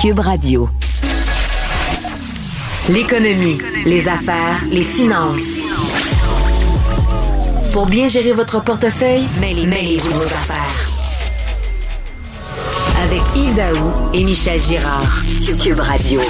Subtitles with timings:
[0.00, 0.66] Cube Radio.
[2.88, 5.58] L'économie, les affaires, les finances.
[7.74, 10.90] Pour bien gérer votre portefeuille, mêlez, mêlez-vous vos affaires.
[13.04, 15.20] Avec Yves Daou et Michel Girard.
[15.62, 16.22] Cube Radio.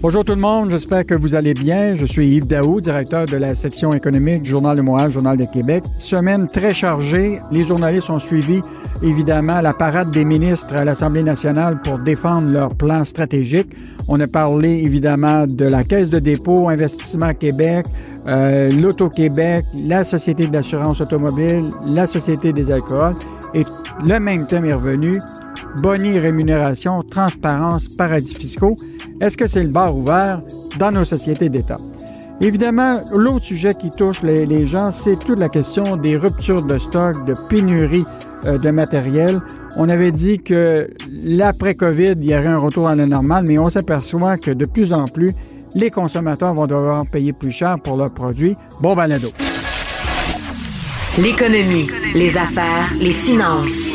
[0.00, 1.96] Bonjour tout le monde, j'espère que vous allez bien.
[1.96, 5.44] Je suis Yves Daou, directeur de la section économique du Journal de Montréal, Journal de
[5.44, 5.82] Québec.
[5.98, 7.40] Semaine très chargée.
[7.50, 8.60] Les journalistes ont suivi
[9.02, 13.66] évidemment la parade des ministres à l'Assemblée nationale pour défendre leur plan stratégique.
[14.06, 17.86] On a parlé évidemment de la Caisse de dépôt, Investissement Québec,
[18.28, 23.16] euh, l'Auto-Québec, la Société d'assurance automobile, la Société des alcools.
[23.52, 23.64] Et
[24.06, 25.18] le même thème est revenu,
[25.82, 28.76] Bonnie rémunération, transparence, paradis fiscaux.
[29.20, 30.40] Est-ce que c'est le bar ouvert
[30.78, 31.78] dans nos sociétés d'État?
[32.40, 37.24] Évidemment, l'autre sujet qui touche les, gens, c'est toute la question des ruptures de stock,
[37.26, 38.04] de pénurie
[38.46, 39.40] euh, de matériel.
[39.76, 40.88] On avait dit que
[41.24, 44.92] l'après-COVID, il y aurait un retour à la normale, mais on s'aperçoit que de plus
[44.92, 45.32] en plus,
[45.74, 48.56] les consommateurs vont devoir payer plus cher pour leurs produits.
[48.80, 49.30] Bon balado.
[51.18, 53.90] L'économie, les affaires, les finances.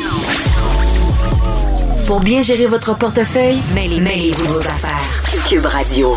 [2.06, 5.13] Pour bien gérer votre portefeuille, mêlez, mêlez vos affaires.
[5.50, 6.16] Cube Radio.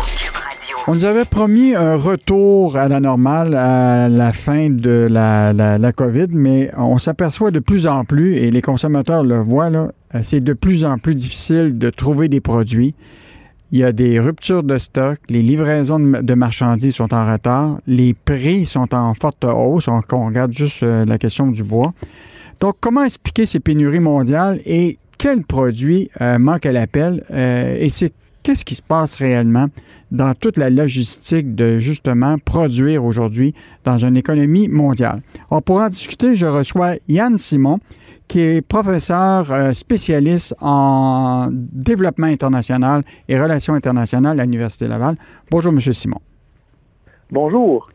[0.87, 5.91] On nous avait promis un retour à la normale à la fin de la, la,
[5.91, 9.91] COVID, mais on s'aperçoit de plus en plus, et les consommateurs le voient, là,
[10.23, 12.95] c'est de plus en plus difficile de trouver des produits.
[13.71, 18.13] Il y a des ruptures de stock, les livraisons de marchandises sont en retard, les
[18.13, 21.93] prix sont en forte hausse, on, regarde juste euh, la question du bois.
[22.61, 27.25] Donc, comment expliquer ces pénuries mondiales et quel produit euh, manque à l'appel?
[27.31, 28.13] Euh, et c'est
[28.47, 29.65] qu'est-ce qui se passe réellement
[30.09, 35.21] dans toute la logistique de justement produire aujourd'hui dans une économie mondiale?
[35.51, 36.37] On pourra en discuter.
[36.37, 37.79] Je reçois Yann Simon,
[38.29, 45.17] qui est professeur euh, spécialiste en développement international et relations internationales à l'Université Laval.
[45.51, 46.21] Bonjour, Monsieur Simon.
[47.29, 47.89] Bonjour.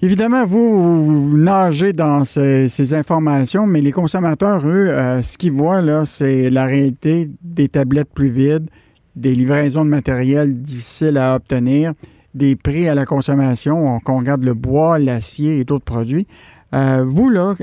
[0.00, 6.06] Évidemment, vous, nagez dans ces, informations, mais les consommateurs, eux, euh, ce qu'ils voient, là,
[6.06, 8.70] c'est la réalité des tablettes plus vides,
[9.18, 11.92] des livraisons de matériel difficiles à obtenir,
[12.34, 16.26] des prix à la consommation, qu'on regarde le bois, l'acier et d'autres produits.
[16.74, 17.54] Euh, vous, là,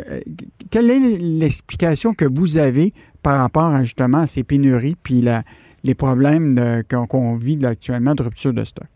[0.72, 5.24] quelle est l'explication que vous avez par rapport à, justement à ces pénuries puis
[5.84, 8.88] les problèmes qu'on vit actuellement de rupture de stock?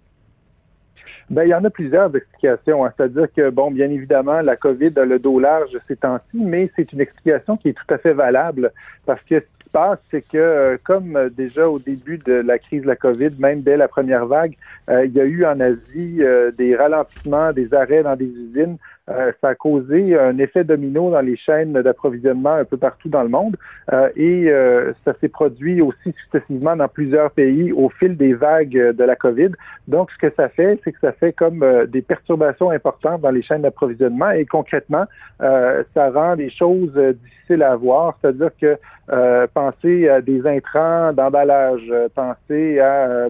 [1.29, 2.84] Ben, il y en a plusieurs explications.
[2.84, 2.94] Hein.
[2.97, 6.91] C'est-à-dire que, bon, bien évidemment, la COVID a le dos large ces temps-ci, mais c'est
[6.91, 8.72] une explication qui est tout à fait valable
[9.06, 12.57] parce que ce qui se passe, c'est que, euh, comme déjà au début de la
[12.57, 14.56] crise de la COVID, même dès la première vague,
[14.89, 18.78] euh, il y a eu en Asie euh, des ralentissements, des arrêts dans des usines
[19.09, 23.23] euh, ça a causé un effet domino dans les chaînes d'approvisionnement un peu partout dans
[23.23, 23.55] le monde.
[23.91, 28.93] Euh, et euh, ça s'est produit aussi successivement dans plusieurs pays au fil des vagues
[28.95, 29.49] de la COVID.
[29.87, 33.41] Donc, ce que ça fait, c'est que ça fait comme des perturbations importantes dans les
[33.41, 34.31] chaînes d'approvisionnement.
[34.31, 35.05] Et concrètement,
[35.39, 38.77] ça rend les choses difficiles à avoir, c'est-à-dire que
[39.11, 43.27] euh, pensez à des intrants d'emballage, euh, pensez à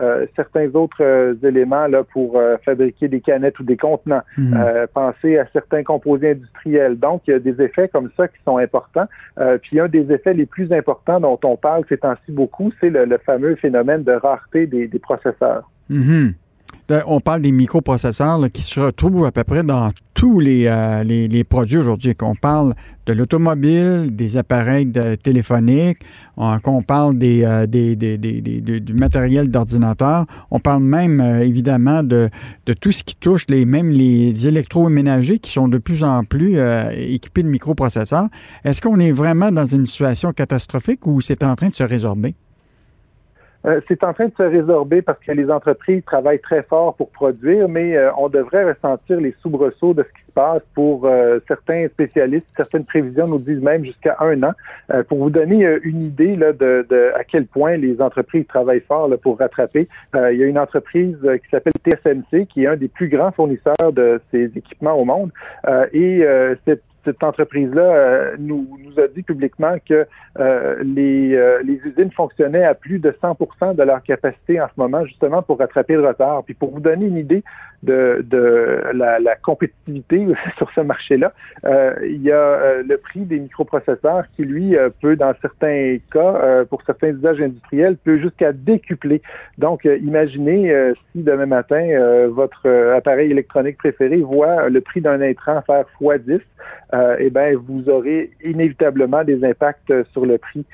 [0.00, 4.86] euh, certains autres éléments là pour fabriquer des canettes ou des contenants, mhm.
[4.92, 6.98] pensez à certains composés industriels.
[6.98, 9.06] Donc il y a des effets comme ça qui sont importants.
[9.62, 13.18] puis un des effets les plus importants dont on parle ces temps-ci beaucoup, c'est le,
[13.18, 15.70] fameux phénomène de rareté des, processeurs.
[15.88, 16.34] Mhm.
[16.90, 21.44] Euh, on parle des microprocesseurs qui se retrouvent à peu près dans tous les, euh,
[21.48, 22.14] produits aujourd'hui.
[22.14, 22.74] Qu'on parle
[23.06, 24.90] de l'automobile, des appareils
[25.22, 26.00] téléphoniques,
[26.62, 30.26] qu'on parle euh, du matériel d'ordinateur.
[30.50, 32.28] On parle même évidemment de,
[32.66, 36.58] de, tout ce qui touche les, même les électroménagers qui sont de plus en plus
[36.92, 38.28] équipés de microprocesseurs.
[38.64, 42.34] Est-ce qu'on est vraiment dans une situation catastrophique ou c'est en train de se résorber?
[43.66, 47.10] Euh, c'est en train de se résorber parce que les entreprises travaillent très fort pour
[47.10, 51.38] produire, mais euh, on devrait ressentir les soubresauts de ce qui se passe pour euh,
[51.48, 52.46] certains spécialistes.
[52.56, 54.52] Certaines prévisions nous disent même jusqu'à un an.
[55.08, 59.08] pour vous donner une idée là, de, de, à quel point les entreprises travaillent fort
[59.08, 62.88] là, pour rattraper, il y a une entreprise qui s'appelle TSMC, qui est un des
[62.88, 65.30] plus grands fournisseurs de ces équipements au monde.
[65.92, 66.26] et
[66.66, 70.06] cette cette entreprise-là euh, nous, nous a dit publiquement que
[70.38, 74.72] euh, les, euh, les usines fonctionnaient à plus de 100% de leur capacité en ce
[74.76, 76.42] moment, justement pour rattraper le retard.
[76.44, 77.44] Puis pour vous donner une idée
[77.82, 81.32] de, de la, la compétitivité sur ce marché-là,
[82.02, 87.08] il y a le prix des microprocesseurs qui, lui, peut, dans certains cas, pour certains
[87.08, 89.20] usages industriels, peut jusqu'à décupler.
[89.58, 92.66] Donc, imaginez si demain matin, votre
[92.96, 96.40] appareil électronique préféré voit le prix d'un intrant faire x10,
[96.94, 100.64] euh, eh ben vous aurez inévitablement des impacts sur le prix.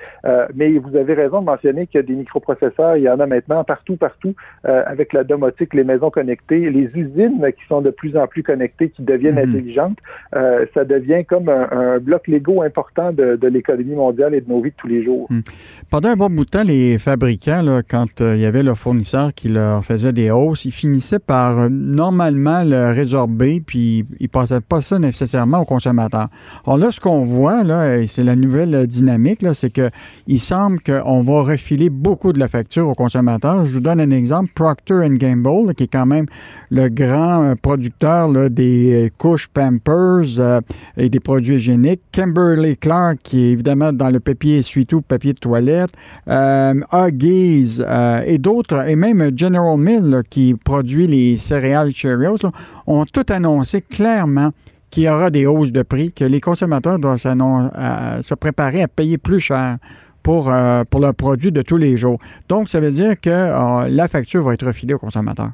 [0.55, 3.27] mais vous avez raison de mentionner qu'il y a des microprocesseurs, il y en a
[3.27, 4.35] maintenant partout, partout,
[4.65, 8.91] avec la domotique, les maisons connectées, les usines qui sont de plus en plus connectées,
[8.91, 9.51] qui deviennent mhm.
[9.51, 9.99] intelligentes.
[10.33, 14.77] ça devient comme un, bloc Lego important de, l'économie mondiale et de nos vies de
[14.77, 15.27] tous les jours.
[15.31, 15.43] Mhm.
[15.91, 19.33] Pendant un bon bout de temps, les fabricants, là, quand il y avait leurs fournisseurs
[19.35, 24.61] qui leur faisaient des hausses, ils finissaient par normalement le résorber, puis ils ne passaient
[24.61, 26.10] pas ça nécessairement aux consommateurs.
[26.15, 30.81] Alors là, ce qu'on voit, là, et c'est la nouvelle dynamique, là, c'est qu'il semble
[30.81, 33.67] qu'on va refiler beaucoup de la facture aux consommateurs.
[33.67, 34.51] Je vous donne un exemple.
[34.55, 36.27] Procter Gamble, qui est quand même
[36.71, 40.61] le grand euh, producteur des euh, couches Pampers euh,
[40.97, 42.03] et des produits hygiéniques.
[42.13, 45.91] Kimberly Clark, qui est évidemment dans le papier essuie-tout, papier de toilette.
[46.27, 47.81] Huggies
[48.27, 52.39] et d'autres, et même General Mill, qui produit les céréales Cheerios,
[52.87, 54.51] ont tout annoncé clairement
[54.91, 59.19] qu'il y aura des hausses de prix, que les consommateurs doivent se préparer à payer
[59.19, 59.77] plus cher
[60.23, 62.19] pour, euh, pour leurs produits de tous les jours.
[62.49, 65.53] Donc, ça veut dire que euh, la facture va être refilée aux consommateurs.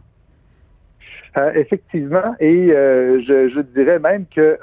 [1.36, 4.58] Euh, effectivement, et je, dirais même que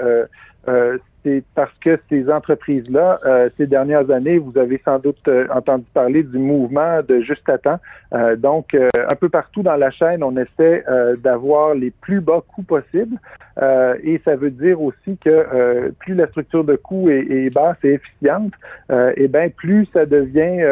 [1.23, 5.85] c'est parce que ces entreprises-là, euh, ces dernières années, vous avez sans doute euh, entendu
[5.93, 7.79] parler du mouvement de juste à temps.
[8.13, 10.83] Euh, donc, un peu partout dans la chaîne, on essaie
[11.19, 13.17] d'avoir les plus bas coûts possibles.
[13.61, 18.53] Et ça veut dire aussi que plus la structure de coûts est, basse et efficiente,
[18.91, 20.65] et eh bien plus ça devient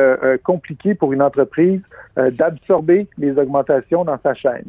[0.44, 1.82] compliqué pour une entreprise
[2.18, 4.66] d'absorber les augmentations dans sa chaîne.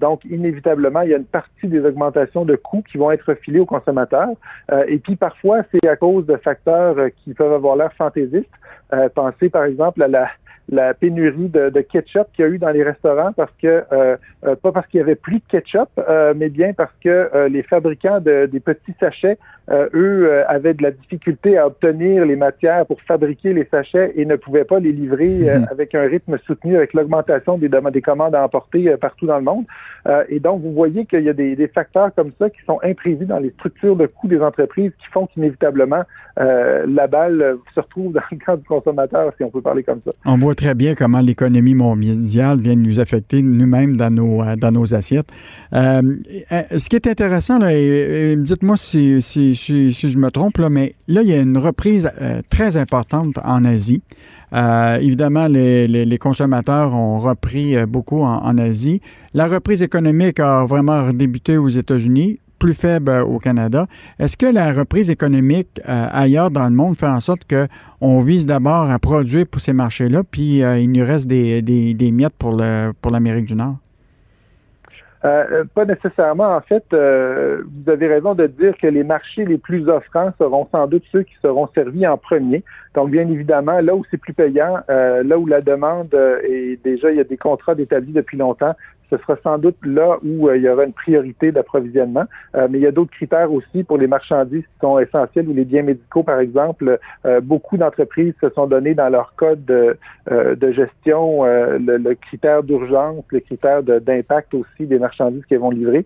[0.00, 3.60] donc, inévitablement, il y a une partie des augmentations de coûts qui vont être filées
[3.60, 4.34] aux consommateurs.
[4.88, 8.48] et puis, parfois, c'est à cause de facteurs euh, qui peuvent avoir l'air fantaisistes.
[8.92, 10.28] Euh, pensez par exemple à la,
[10.68, 14.56] la pénurie de, ketchup qu'il y a eu dans les restaurants parce que euh, euh,
[14.56, 18.20] pas parce qu'il y avait plus de ketchup, euh, mais bien parce que les fabricants
[18.20, 19.38] de, des petits sachets,
[19.70, 24.36] eux, avaient de la difficulté à obtenir les matières pour fabriquer les sachets et ne
[24.36, 25.66] pouvaient pas les livrer mhm.
[25.70, 29.64] avec un rythme soutenu avec l'augmentation des, des commandes à emporter partout dans le monde.
[30.28, 33.26] et donc, vous voyez qu'il y a des, des, facteurs comme ça qui sont imprévus
[33.26, 36.02] dans les structures de coûts des entreprises qui font qu'inévitablement
[36.36, 40.12] la balle se retrouve dans le camp du consommateur, si on peut parler comme ça
[40.54, 45.28] très bien comment l'économie mondiale vient nous affecter nous-mêmes dans nos, euh, dans nos assiettes.
[45.72, 46.02] Euh,
[46.52, 51.22] euh, ce qui est intéressant, dites-moi si, si, si, je me trompe, là, mais là,
[51.22, 52.10] il y a une reprise
[52.50, 54.02] très importante en Asie.
[54.52, 59.00] évidemment, les, consommateurs ont repris beaucoup en, Asie.
[59.32, 63.86] La reprise économique a vraiment débuté aux États-Unis plus faible euh, au Canada.
[64.18, 68.46] Est-ce que la reprise économique euh, ailleurs dans le monde fait en sorte qu'on vise
[68.46, 72.56] d'abord à produire pour ces marchés-là, puis euh, il nous reste des, miettes pour
[73.10, 73.76] l'Amérique du Nord?
[75.24, 76.54] Pas nécessairement.
[76.54, 80.86] En fait, vous avez raison de dire que les marchés les plus offrants seront sans
[80.86, 82.62] doute ceux qui seront servis en premier.
[82.94, 87.16] Donc, bien évidemment, là où c'est plus payant, là où la demande est déjà, il
[87.16, 88.74] y a des contrats établis depuis longtemps,
[89.10, 92.24] ce sera sans doute là où euh, il y aura une priorité d'approvisionnement.
[92.54, 95.54] Euh, mais il y a d'autres critères aussi pour les marchandises qui sont essentielles ou
[95.54, 96.98] les biens médicaux, par exemple.
[97.26, 99.96] Euh, beaucoup d'entreprises se sont données dans leur code de,
[100.30, 106.04] de gestion le, critère d'urgence, le critère d'impact aussi des marchandises qu'elles vont livrer.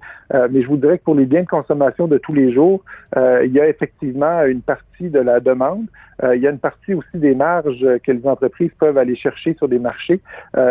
[0.51, 2.83] mais je vous dirais que pour les biens de consommation de tous les jours,
[3.17, 5.87] il y a effectivement une partie de la demande.
[6.23, 9.69] il y a une partie aussi des marges que les entreprises peuvent aller chercher sur
[9.69, 10.21] des marchés.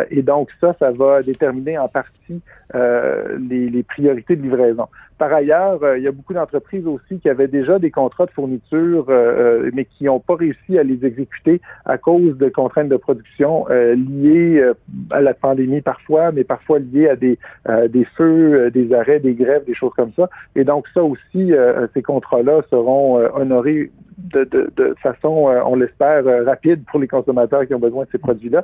[0.09, 2.26] et donc ça, ça va déterminer en partie
[2.75, 4.87] euh, les, priorités de livraison.
[5.17, 8.31] Par ailleurs, euh, il y a beaucoup d'entreprises aussi qui avaient déjà des contrats de
[8.31, 12.97] fourniture, euh, mais qui n'ont pas réussi à les exécuter à cause de contraintes de
[12.97, 14.63] production liées
[15.11, 17.37] à la pandémie parfois, mais parfois liées à des,
[18.15, 20.29] feux, des arrêts, des grèves, des choses comme ça.
[20.55, 21.53] Et donc ça aussi,
[21.93, 27.73] ces contrats-là seront honorés de, de, de, façon, on l'espère, rapide pour les consommateurs qui
[27.73, 28.63] ont besoin de ces produits-là.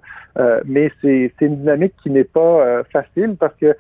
[0.65, 3.75] mais c'est une dynamique qui n'est pas facile parce que,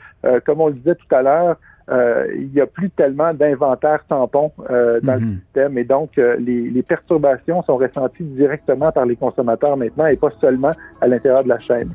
[0.45, 1.57] comme on le disait tout à l'heure,
[1.91, 5.39] euh, il n'y a plus tellement d'inventaire tampon euh, dans le mhm.
[5.39, 10.15] système et donc euh, les, les, perturbations sont ressenties directement par les consommateurs maintenant et
[10.15, 10.71] pas seulement
[11.01, 11.89] à l'intérieur de la chaîne.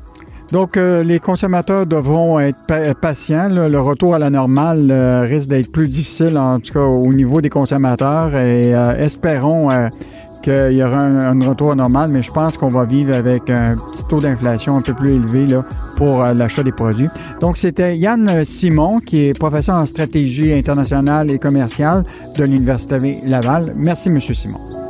[0.53, 3.49] Donc, les consommateurs devront être patients.
[3.51, 4.91] Le retour à la normale
[5.29, 8.35] risque d'être plus difficile, en tout cas au niveau des consommateurs.
[8.35, 9.69] Et espérons
[10.41, 14.05] qu'il y aura un, retour normal, mais je pense qu'on va vivre avec un petit
[14.09, 15.65] taux d'inflation un peu plus élevé là,
[15.97, 17.09] pour euh, l'achat des produits.
[17.41, 22.05] Donc, c'était Yann Simon, qui est professeur en stratégie internationale et commerciale
[22.37, 23.75] de l'Université Laval.
[23.77, 24.21] Merci, M.
[24.21, 24.88] Simon.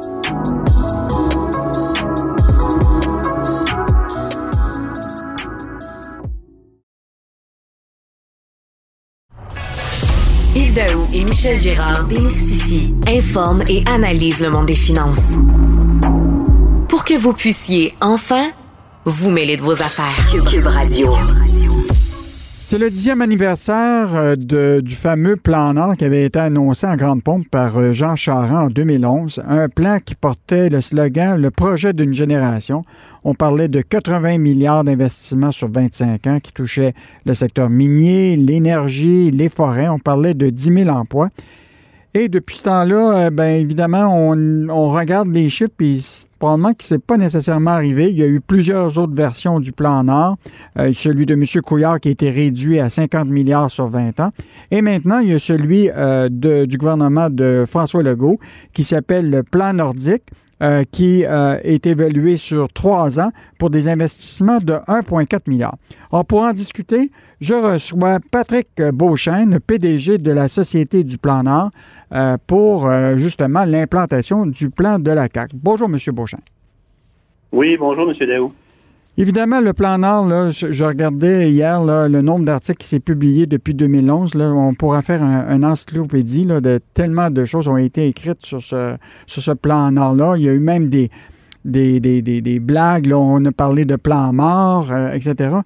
[11.29, 15.37] Michel Gérard démystifie, informe et analyse le monde des finances.
[16.89, 18.51] Pour que vous puissiez enfin
[19.05, 20.27] vous mêler de vos affaires.
[20.51, 21.15] Cube Radio.
[22.65, 24.37] C'est le dixième anniversaire euh,
[24.81, 28.53] du fameux plan Nord qui avait été annoncé en grande pompe par euh, Jean Charest
[28.55, 29.43] en 2011.
[29.47, 32.85] Un plan qui portait le slogan Le projet d'une génération.
[33.31, 36.95] On parlait de 80 milliards d'investissements sur 25 ans qui touchaient
[37.27, 39.87] le secteur minier, l'énergie, les forêts.
[39.87, 41.29] On parlait de 10 000 emplois.
[42.15, 45.99] Et depuis ce temps-là, euh, bien évidemment, on, regarde les chiffres et
[46.39, 48.09] probablement que ce n'est pas nécessairement arrivé.
[48.09, 50.39] Il y a eu plusieurs autres versions du plan Nord.
[50.79, 51.45] Euh, celui de M.
[51.63, 54.31] Couillard qui a été réduit à 50 milliards sur 20 ans.
[54.71, 58.39] Et maintenant, il y a celui euh, du gouvernement de François Legault
[58.73, 60.23] qui s'appelle le plan nordique.
[60.61, 65.77] Euh, qui euh, est évalué sur trois ans pour des investissements de 1,4 milliard.
[66.11, 71.71] Alors, pour en discuter, je reçois Patrick Beauchesne, PDG de la Société du Plan Nord,
[72.13, 75.53] euh, pour justement l'implantation du plan de la CAC.
[75.55, 75.97] Bonjour, M.
[76.13, 76.41] Beauchesne.
[77.53, 78.27] Oui, bonjour, M.
[78.27, 78.53] Daou.
[79.21, 84.37] Évidemment, le plan Nord, je, regardais hier le nombre d'articles qui s'est publié depuis 2011.
[84.37, 88.95] on pourra faire un, encyclopédie de tellement de choses ont été écrites sur ce,
[89.27, 90.37] sur ce plan Nord-là.
[90.37, 91.11] Il y a eu même des,
[91.65, 93.13] des, blagues.
[93.13, 95.57] on a parlé de plan mort, euh, etc.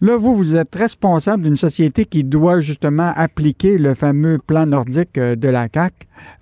[0.00, 5.16] Là, vous, vous êtes responsable d'une société qui doit justement appliquer le fameux plan nordique
[5.16, 5.92] euh, de la CAC.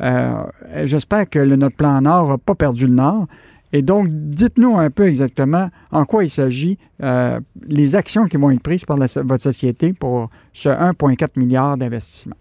[0.01, 0.45] Euh,
[0.85, 3.27] j'espère que notre plan Nord n'a pas perdu le Nord.
[3.73, 8.51] Et donc, dites-nous un peu exactement en quoi il s'agit, euh, les actions qui vont
[8.51, 12.37] être prises par votre société pour ce 1,4 milliard d'investissement.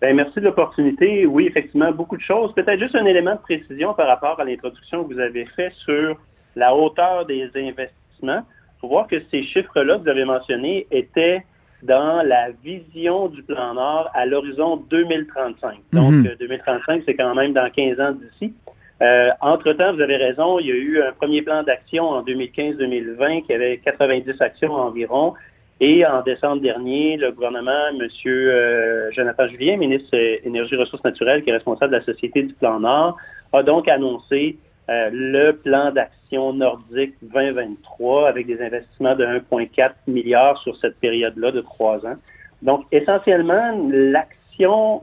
[0.00, 1.26] Bien, merci de l'opportunité.
[1.26, 2.52] Oui, effectivement, beaucoup de choses.
[2.54, 6.16] Peut-être juste un élément de précision par rapport à l'introduction que vous avez fait sur
[6.56, 8.42] la hauteur des investissements.
[8.42, 11.44] Il faut voir que ces chiffres-là que vous avez mentionnés étaient
[11.82, 15.78] dans la vision du plan Nord à l'horizon 2035.
[15.92, 17.02] Donc, 2035, mhm.
[17.06, 18.54] c'est quand même dans 15 ans d'ici.
[19.02, 23.44] Euh, entre-temps, vous avez raison, il y a eu un premier plan d'action en 2015-2020
[23.44, 25.34] qui avait 90 actions environ.
[25.80, 28.06] Et en décembre dernier, le gouvernement, M.
[28.26, 32.54] Euh, Jonathan Julien, ministre Énergie et Ressources naturelles, qui est responsable de la Société du
[32.54, 33.16] Plan Nord,
[33.52, 34.56] a donc annoncé
[34.88, 41.50] euh, le plan d'action nordique 2023 avec des investissements de 1,4 milliard sur cette période-là
[41.50, 42.16] de trois ans.
[42.60, 45.02] Donc, essentiellement, l'action,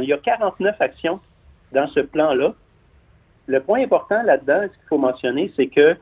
[0.00, 1.20] il y a 49 actions
[1.72, 2.54] dans ce plan-là
[3.46, 5.96] le point important là-dedans, ce qu'il faut mentionner, c'est que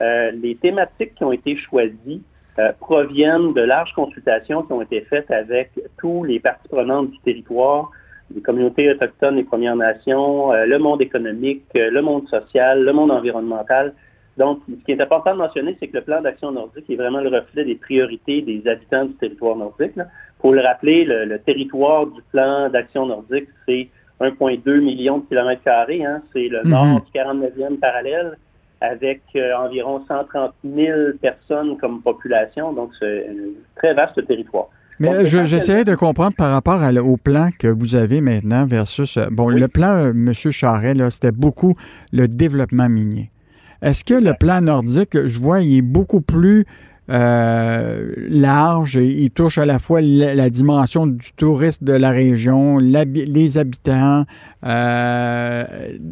[0.00, 2.22] euh, les thématiques qui ont été choisies
[2.58, 7.18] euh, proviennent de larges consultations qui ont été faites avec tous les parties prenantes du
[7.20, 7.90] territoire,
[8.34, 13.10] les communautés autochtones, les Premières Nations, euh, le monde économique, le monde social, le monde
[13.10, 13.94] environnemental.
[14.36, 17.20] Donc, ce qui est important de mentionner, c'est que le plan d'action nordique est vraiment
[17.20, 19.94] le reflet des priorités des habitants du territoire nordique.
[20.38, 23.88] Pour le rappeler, le territoire du plan d'action nordique, c'est
[24.20, 26.04] 1,2 million de kilomètres carrés.
[26.04, 26.22] Hein.
[26.32, 26.70] C'est le mhm.
[26.70, 28.36] nord du 49e parallèle
[28.80, 32.72] avec euh, environ 130 000 personnes comme population.
[32.72, 34.68] Donc, c'est un très vaste territoire.
[35.00, 39.16] Mais j'essayais de comprendre par rapport au plan que vous avez maintenant versus...
[39.16, 40.32] Euh, bon, le plan, euh, M.
[40.32, 41.76] Charret, c'était beaucoup
[42.12, 43.30] le développement minier.
[43.80, 46.64] Est-ce que le plan nordique, je vois, il est beaucoup plus
[47.10, 52.78] euh, large et il touche à la fois la, dimension du tourisme de la région,
[52.78, 54.24] les habitants.
[54.66, 55.64] Euh,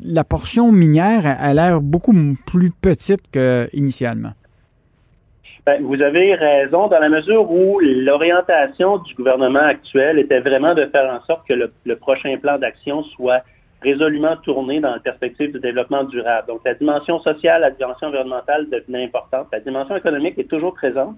[0.05, 2.15] la portion minière a, l'air beaucoup
[2.47, 4.33] plus petite qu'initialement.
[5.67, 10.87] Ben, vous avez raison dans la mesure où l'orientation du gouvernement actuel était vraiment de
[10.87, 13.43] faire en sorte que le prochain plan d'action soit
[13.87, 16.49] résolument tourné dans la perspective du développement durable.
[16.49, 19.47] Donc, la dimension sociale, la dimension environnementale devenait importante.
[19.52, 21.16] La dimension économique est toujours présente,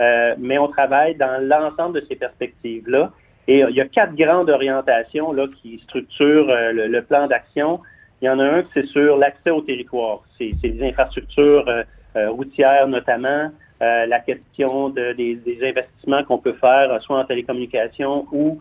[0.00, 3.10] euh, mais on travaille dans l'ensemble de ces perspectives-là.
[3.48, 7.80] Et il y a quatre grandes orientations là, qui structurent euh, le, plan d'action.
[8.20, 10.20] Il y en a un qui c'est sur l'accès au territoire.
[10.36, 17.24] C'est les infrastructures euh, routières notamment, la question des, investissements qu'on peut faire, soit en
[17.24, 18.58] télécommunication ou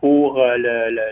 [0.00, 0.42] pour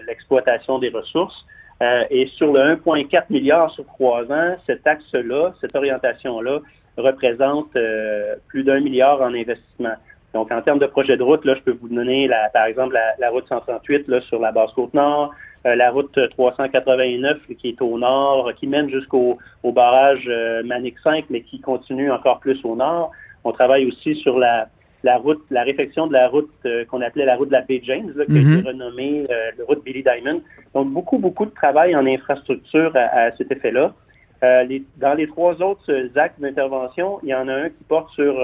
[0.09, 1.47] l'exploitation des ressources.
[1.83, 6.61] Euh, et sur le 1,4 milliard sur trois ans, cet axe-là, cette orientation-là,
[6.97, 9.95] représente euh, plus d'un milliard en investissement.
[10.33, 12.97] Donc, en termes de projet de route, là, je peux vous donner, la, par exemple,
[13.19, 15.33] la, route 138 là, sur la Basse-Côte-Nord,
[15.67, 20.31] euh, la route 389 qui est au nord, qui mène jusqu'au barrage
[20.65, 23.11] Manic 5, mais qui continue encore plus au nord.
[23.45, 24.69] On travaille aussi sur la,
[25.05, 27.81] la route, la réfection de la route euh, qu'on appelait la route de la Bay
[27.85, 28.67] James, qui a été mhm.
[28.67, 30.41] renommée euh, la route Billy Diamond.
[30.75, 33.95] Donc, beaucoup, beaucoup de travail en infrastructure à, cet effet-là.
[34.43, 38.35] Euh, dans les trois autres actes d'intervention, il y en a un qui porte sur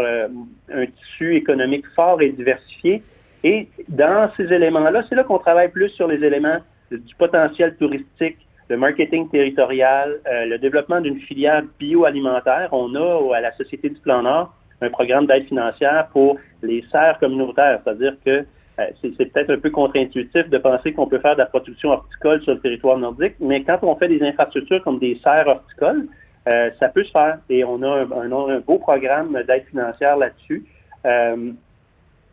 [0.72, 3.02] un tissu économique fort et diversifié.
[3.42, 6.58] Et dans ces éléments-là, c'est là, qu'on travaille plus sur les éléments
[6.90, 8.38] du potentiel touristique,
[8.68, 12.68] le marketing territorial, le développement d'une filière bioalimentaire.
[12.72, 17.18] On a à la Société du Plan Nord un programme d'aide financière pour les serres
[17.18, 18.44] communautaires, c'est-à-dire que
[18.80, 22.42] euh, c'est peut-être un peu contre-intuitif de penser qu'on peut faire de la production horticole
[22.42, 26.06] sur le territoire nordique, mais quand on fait des infrastructures comme des serres horticoles,
[26.48, 27.38] euh, ça peut se faire.
[27.50, 30.64] Et on a un, beau programme d'aide financière là-dessus.
[31.04, 31.52] Euh,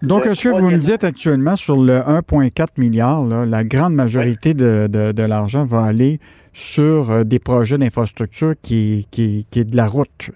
[0.01, 5.21] Donc, est-ce que vous me dites actuellement sur le 1,4 milliard, la grande majorité de,
[5.21, 6.19] l'argent va aller
[6.53, 10.31] sur des projets d'infrastructure qui, qui, est de la route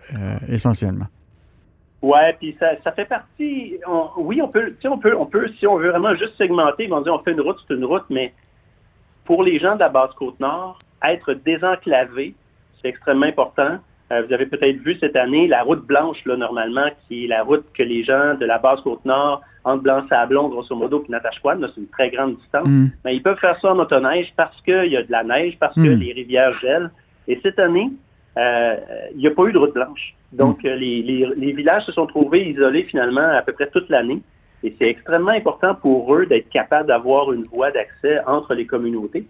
[0.49, 1.07] essentiellement?
[2.01, 3.77] Ouais, puis ça, ça fait partie.
[4.17, 7.01] oui, on peut, on peut, on peut, si on veut vraiment juste segmenter, ils vont
[7.01, 8.33] dire on fait une route, c'est une route, mais
[9.25, 12.33] pour les gens de la basse côte nord, être désenclavé,
[12.81, 13.77] c'est extrêmement important.
[14.11, 17.43] Euh, vous avez peut-être vu cette année la route blanche, là, normalement, qui est la
[17.43, 21.59] route que les gens de la basse côte nord, entre Blanc-Sablon, grosso modo, puis Natashquan,
[21.61, 22.87] c'est une très grande distance, mm.
[23.05, 25.75] mais ils peuvent faire ça en motoneige parce qu'il y a de la neige, parce
[25.75, 25.99] que mm.
[25.99, 26.91] les rivières gèlent.
[27.27, 27.91] Et cette année,
[28.37, 28.75] euh,
[29.13, 30.15] il n'y a pas eu de route blanche.
[30.33, 30.67] Donc, mm.
[30.67, 34.21] euh, les, les, villages se sont trouvés isolés finalement à peu près toute l'année.
[34.63, 39.25] Et c'est extrêmement important pour eux d'être capables d'avoir une voie d'accès entre les communautés.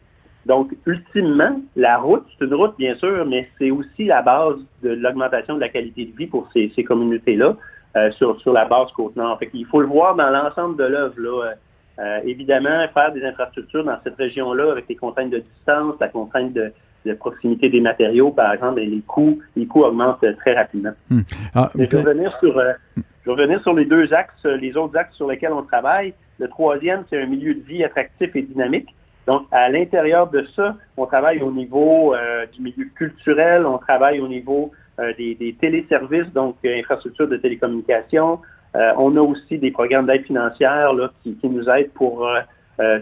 [0.46, 4.90] Donc, ultimement, la route, c'est une route, bien sûr, mais c'est aussi la base de
[4.90, 7.56] l'augmentation de la qualité de vie pour ces, ces communautés-là
[7.96, 9.38] euh, sur, sur la base Côte-Nord.
[9.40, 11.16] Fait qu'il faut le voir dans l'ensemble de l'œuvre.
[11.20, 11.54] Là.
[12.00, 16.54] Euh, évidemment, faire des infrastructures dans cette région-là avec les contraintes de distance, la contrainte
[16.54, 16.74] de,
[17.06, 20.94] de proximité des matériaux, par exemple, les coûts, les coûts augmentent très rapidement.
[21.10, 21.22] Hmm.
[21.56, 24.98] Ah, je, vais revenir sur, euh, je vais revenir sur les deux axes, les autres
[24.98, 26.14] axes sur lesquels on travaille.
[26.40, 28.90] Le troisième, c'est un milieu de vie attractif et dynamique.
[29.28, 34.20] Donc, à l'intérieur de ça, on travaille au niveau euh, du milieu culturel, on travaille
[34.20, 38.40] au niveau euh, des, des, téléservices, donc infrastructures de télécommunication.
[38.74, 42.28] on a aussi des programmes d'aide financière là, qui, qui, nous aident pour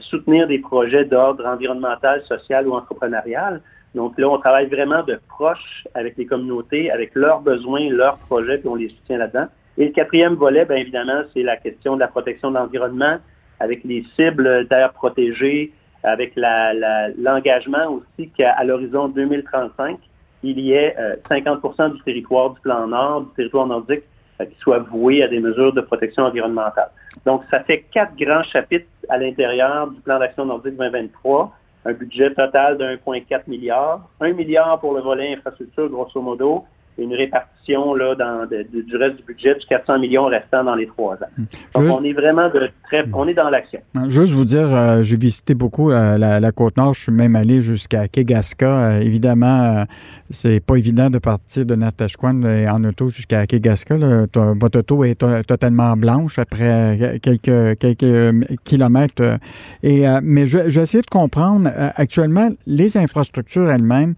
[0.02, 3.62] soutenir des projets d'ordre environnemental, social ou entrepreneurial.
[3.96, 8.60] Donc là, on travaille vraiment de proche avec les communautés, avec leurs besoins, leurs projets,
[8.60, 9.48] puis on les soutient là-dedans.
[9.78, 13.18] Et le quatrième volet, bien évidemment, c'est la question de la protection de l'environnement,
[13.60, 15.74] avec les cibles d'air protégées,
[16.04, 20.00] avec l'engagement aussi qu'à l'horizon 2035,
[20.44, 20.96] il y ait
[21.30, 24.04] 50% euh, du territoire du plan Nord, du territoire nordique,
[24.40, 26.90] euh, qui soit voué à des mesures de protection environnementale.
[27.26, 31.54] Donc, ça fait quatre grands chapitres à l'intérieur du plan d'action nordique 2023
[31.86, 34.02] un budget total de 1,4 milliard.
[34.20, 36.66] 1 milliard pour le volet infrastructure, grosso modo,
[37.00, 41.16] une répartition là, dans, du reste du budget du 400 millions restant dans les trois
[41.16, 41.30] ans.
[41.38, 41.44] Hmm.
[41.76, 43.80] Donc, on est vraiment de très, on est dans l'action.
[43.94, 44.10] Hmm.
[44.10, 46.94] Juste vous dire, euh, j'ai visité beaucoup euh, la, Côte-Nord.
[46.96, 48.66] Je suis même allé jusqu'à Kegaska.
[48.66, 49.86] Euh, évidemment,
[50.30, 53.96] c'est pas évident de partir de Natashquan en auto jusqu'à Kegaska.
[53.98, 59.40] Votre auto est totalement blanche après quelques, quelques kilomètres.
[59.84, 64.16] Et, mais je, vais essayer de comprendre actuellement les infrastructures elles-mêmes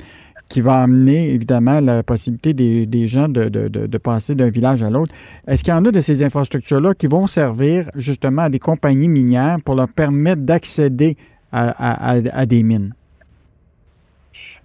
[0.52, 5.14] qui va amener évidemment la possibilité des, gens de, passer d'un village à l'autre.
[5.48, 9.08] Est-ce qu'il y en a de ces infrastructures-là qui vont servir justement à des compagnies
[9.08, 11.18] minières pour leur permettre d'accéder
[11.52, 12.94] à, des mines?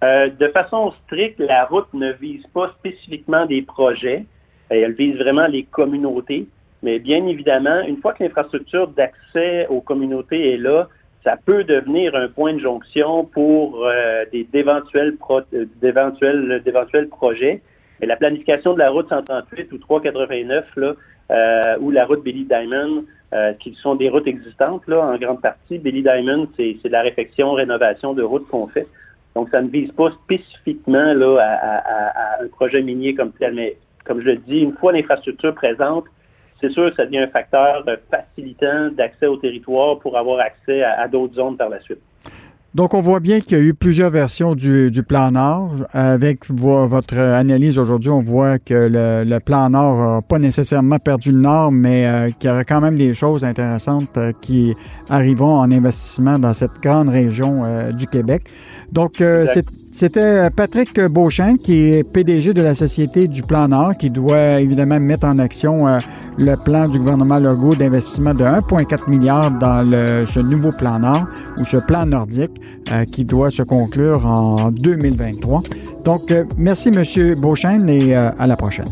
[0.03, 4.25] Euh, de façon stricte, la route ne vise pas spécifiquement des projets.
[4.69, 6.47] Elle vise vraiment les communautés.
[6.83, 10.87] Mais bien évidemment, une fois que l'infrastructure d'accès aux communautés est là,
[11.27, 15.17] ça peut devenir un point de jonction pour euh, d'éventuels
[17.09, 17.61] projets.
[18.01, 20.93] Et la planification de la route 138 ou 389 là,
[21.31, 25.79] euh, ou la route Billy Diamond, euh, qui sont des routes existantes en grande partie.
[25.79, 28.87] Billy Diamond, c'est de la réfection, rénovation de routes qu'on fait.
[29.35, 33.53] Donc, ça ne vise pas spécifiquement là, à, un projet minier comme tel.
[33.53, 36.05] Mais comme je le dis, une fois l'infrastructure présente,
[36.61, 41.07] c'est sûr que ça devient un facteur facilitant d'accès au territoire pour avoir accès à,
[41.07, 41.99] d'autres zones par la suite.
[42.75, 45.71] Donc, on voit bien qu'il y a eu plusieurs versions du, plan Nord.
[45.93, 48.87] Avec votre analyse aujourd'hui, on voit que
[49.23, 52.81] le, plan Nord n'a pas nécessairement perdu le Nord, mais euh, qu'il y aura quand
[52.81, 54.75] même des choses intéressantes euh, qui
[55.09, 58.43] arriveront en investissement dans cette grande région euh, du Québec.
[58.91, 59.21] Donc,
[59.97, 64.99] c'était Patrick Beauchamp, qui est PDG de la Société du Plan Nord, qui doit évidemment
[64.99, 65.97] mettre en action euh,
[66.37, 71.25] le plan du gouvernement Legault d'investissement de 1,4 milliard dans le, ce nouveau plan Nord,
[71.59, 72.51] ou ce plan nordique,
[72.91, 75.63] euh, qui doit se conclure en 2023.
[76.05, 78.85] Donc, euh, merci, Monsieur Beauchamp, et à la prochaine.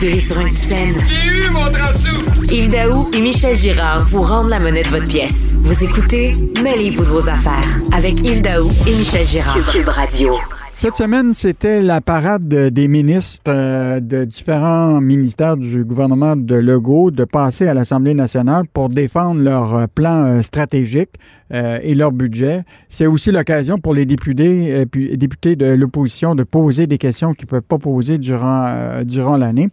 [0.00, 0.96] Sur une scène.
[2.50, 5.52] Yves Daou et Michel Girard vous rendent la monnaie de votre pièce.
[5.58, 6.32] Vous écoutez
[6.62, 9.58] Mêlez-vous de vos affaires avec Yves Daou et Michel Girard.
[9.70, 10.38] Cube Radio.
[10.80, 17.10] Cette semaine, c'était la parade des ministres euh, de différents ministères du gouvernement de Legault
[17.10, 21.10] de passer à l'Assemblée nationale pour défendre leur euh, plan euh, stratégique
[21.50, 22.62] et leur budget.
[22.88, 27.50] C'est aussi l'occasion pour les députés, députés de l'opposition de poser des questions qu'ils ne
[27.50, 29.68] peuvent pas poser durant, durant l'année.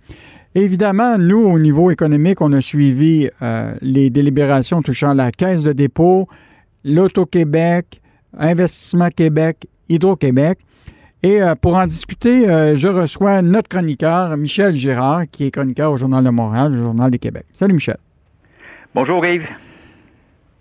[0.56, 3.30] Évidemment, nous, au niveau économique, on a suivi
[3.82, 6.28] les délibérations touchant la Caisse de dépôt,
[6.84, 8.02] l'Auto-Québec,
[8.36, 10.58] Investissement Québec, Hydro-Québec.
[11.24, 15.92] Et euh, pour en discuter, euh, je reçois notre chroniqueur, Michel Girard, qui est chroniqueur
[15.92, 17.46] au Journal de Montréal, le Journal du Québec.
[17.54, 17.98] Salut, Michel.
[18.94, 19.48] Bonjour, Yves.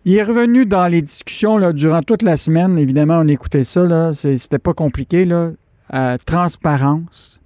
[0.06, 2.78] Il est revenu dans les discussions là, durant toute la semaine.
[2.78, 4.14] Évidemment, on écoutait ça.
[4.14, 5.24] C'était pas compliqué.
[5.26, 5.50] Là.
[5.92, 7.38] Euh, transparence,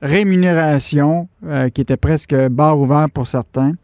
[0.00, 1.28] rémunération,
[1.74, 3.74] qui était presque barre ouvert pour certains.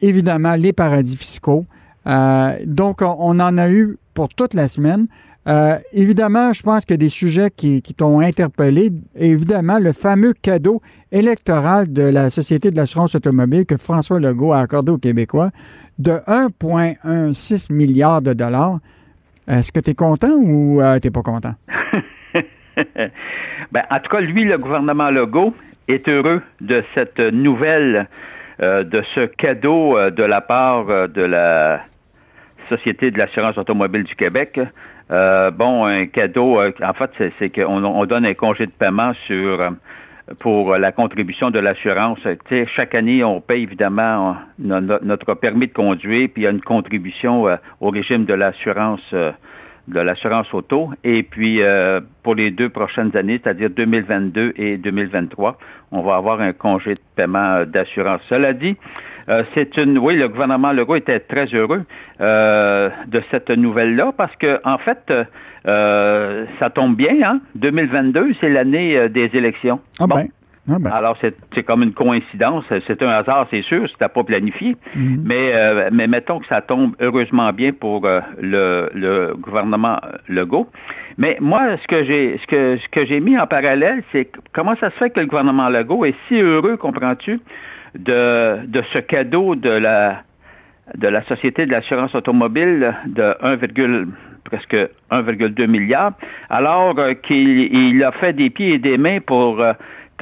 [0.00, 1.66] évidemment, les paradis fiscaux.
[2.06, 5.06] donc, on en a eu pour toute la semaine.
[5.48, 8.90] Euh, évidemment, je pense qu'il y a des sujets qui, t'ont interpellé.
[9.16, 14.60] Évidemment, le fameux cadeau électoral de la Société de l'assurance automobile que François Legault a
[14.60, 15.50] accordé aux Québécois
[15.98, 18.78] de 1,16 milliard de dollars.
[19.48, 21.54] Est-ce que tu es content ou euh, tu n'es pas content?
[23.72, 25.54] ben, en tout cas, lui, le gouvernement Legault
[25.88, 28.08] est heureux de cette nouvelle,
[28.62, 31.80] euh, de ce cadeau de la part de la
[32.68, 34.60] Société de l'assurance automobile du Québec.
[35.12, 39.12] Euh, bon, un cadeau, euh, en fait, c'est qu'on on donne un congé de paiement
[39.26, 39.70] sur euh,
[40.38, 42.18] pour la contribution de l'assurance.
[42.74, 47.44] Chaque année, on paye évidemment notre permis de conduire, puis il y a une contribution
[47.80, 49.02] au régime de l'assurance
[49.88, 50.90] de l'assurance auto.
[51.04, 51.60] Et puis,
[52.22, 55.58] pour les deux prochaines années, c'est-à-dire 2022 et 2023,
[55.90, 58.20] on va avoir un congé de paiement d'assurance.
[58.28, 58.76] Cela dit,
[59.28, 61.84] euh, c'est une, oui, le gouvernement Legault était très heureux
[62.20, 65.12] euh, de cette nouvelle-là parce que, en fait,
[65.66, 67.14] euh, ça tombe bien.
[67.22, 67.40] Hein?
[67.54, 69.80] 2022, c'est l'année des élections.
[70.00, 70.26] Ah ben.
[70.70, 70.90] Ah ben.
[70.92, 72.64] Alors, c'est comme une coïncidence.
[72.86, 74.76] C'est un hasard, c'est sûr, c'était pas planifié.
[74.96, 75.18] Mm-hmm.
[75.24, 78.06] mais, mais mettons que ça tombe heureusement bien pour
[78.40, 79.98] le, le, gouvernement
[80.28, 80.68] Legault.
[81.18, 84.76] Mais moi, ce que j'ai ce que, ce que j'ai mis en parallèle, c'est comment
[84.76, 87.40] ça se fait que le gouvernement Legault est si heureux, comprends-tu,
[87.98, 90.22] de, de ce cadeau de la,
[90.96, 93.56] de la Société de l'assurance automobile de 1,
[94.44, 94.76] presque
[95.10, 96.12] 1,2 milliard,
[96.50, 99.62] alors euh, qu'il a fait des pieds et des mains pour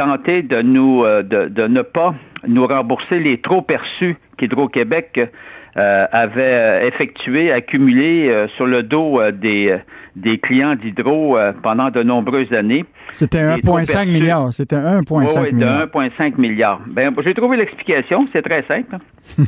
[0.00, 2.14] tenter de nous euh, de, de, ne pas
[2.48, 5.30] nous rembourser les trop perçus qu'Hydro-Québec
[5.76, 9.76] euh, avait euh, effectué, accumulé euh, sur le dos des,
[10.16, 12.86] des clients d'Hydro pendant de nombreuses années.
[13.12, 14.52] C'était 1,5 milliard.
[14.54, 15.86] C'était 1,5 oui, milliard.
[15.86, 16.80] 1,5 milliard.
[16.86, 18.26] Ben, j'ai trouvé l'explication.
[18.32, 18.96] C'est très simple.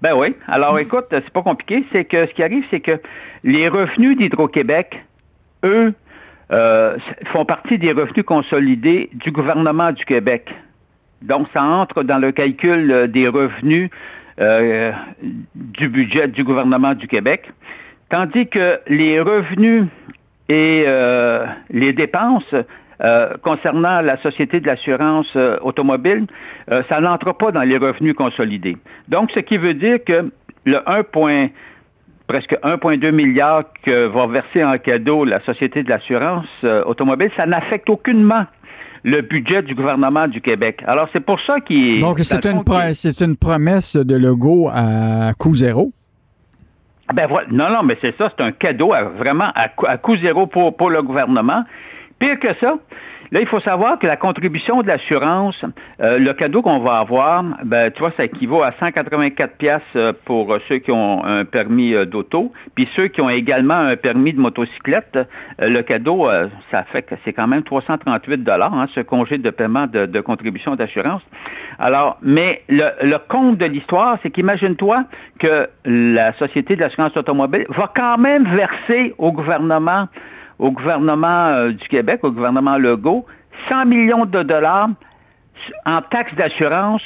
[0.00, 0.36] ben oui.
[0.46, 1.84] Alors, écoute, c'est pas compliqué.
[1.92, 3.00] C'est que ce qui arrive, c'est que
[3.42, 5.04] les revenus d'Hydro-Québec,
[5.64, 5.92] eux,
[6.50, 10.48] font partie des revenus consolidés du gouvernement du Québec.
[11.22, 13.90] Donc, ça entre dans le calcul des revenus
[14.40, 14.92] euh,
[15.56, 17.50] du budget du gouvernement du Québec,
[18.08, 19.86] tandis que les revenus
[20.48, 22.54] et euh, les dépenses
[23.00, 26.26] euh, concernant la Société de l'assurance automobile,
[26.88, 28.76] ça n'entre pas dans les revenus consolidés.
[29.08, 30.30] Donc, ce qui veut dire que
[30.64, 31.02] le 1,
[32.28, 36.46] presque 1,2 milliard que va verser en cadeau la Société de l'assurance
[36.86, 38.44] automobile, ça n'affecte aucunement
[39.04, 40.82] le budget du gouvernement du Québec.
[40.86, 42.00] Alors, c'est pour ça qu'il...
[42.00, 42.62] Donc, c'est une,
[42.94, 45.92] c'est une promesse de Legault à coût zéro?
[47.14, 47.46] Ben voilà.
[47.50, 50.90] Non, non, mais c'est ça, c'est un cadeau vraiment à, à coût zéro pour, pour
[50.90, 51.64] le gouvernement.
[52.18, 52.76] Pire que ça,
[53.30, 55.62] Là, il faut savoir que la contribution de l'assurance,
[56.00, 60.12] euh, le cadeau qu'on va avoir, ben, tu vois, ça équivaut à 184 pièces euh,
[60.24, 64.32] pour ceux qui ont un permis euh, d'auto, puis ceux qui ont également un permis
[64.32, 65.18] de motocyclette.
[65.58, 66.28] le cadeau,
[66.70, 70.74] ça fait que c'est quand même 338 dollars, hein, ce congé de paiement de, contribution
[70.74, 71.22] d'assurance.
[71.78, 75.04] Alors, mais le, le compte de l'histoire, c'est qu'imagine-toi
[75.38, 80.08] que la Société de l'assurance automobile va quand même verser au gouvernement
[80.58, 83.26] au gouvernement euh, du Québec, au gouvernement Legault,
[83.68, 84.90] 100 millions de dollars
[85.86, 87.02] en taxes d'assurance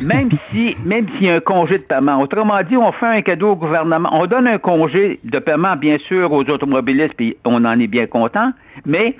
[0.00, 2.20] même si même s'il y a un congé de paiement.
[2.20, 4.08] Autrement dit, on fait un cadeau au gouvernement.
[4.12, 8.06] On donne un congé de paiement, bien sûr, aux automobilistes, puis on en est bien
[8.06, 8.52] content,
[8.86, 9.16] mais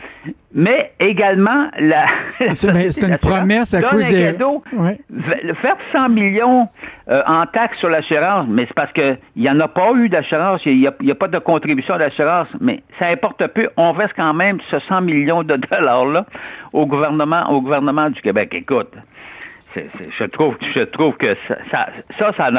[0.52, 2.06] mais également la.
[2.54, 4.32] C'est une promesse à cause des.
[4.32, 4.62] cadeau,
[5.60, 6.68] Faire 100 millions
[7.08, 10.62] euh, en taxes sur l'assurance, mais c'est parce qu'il n'y en a pas eu d'assurance,
[10.64, 13.68] il n'y a, pas de contribution d'assurance, mais ça importe peu.
[13.76, 16.26] On verse quand même ce 100 millions de dollars-là
[16.72, 18.50] au gouvernement, au gouvernement du Québec.
[18.52, 18.92] Écoute,
[19.74, 20.56] je trouve,
[21.16, 21.88] que ça,
[22.36, 22.50] ça,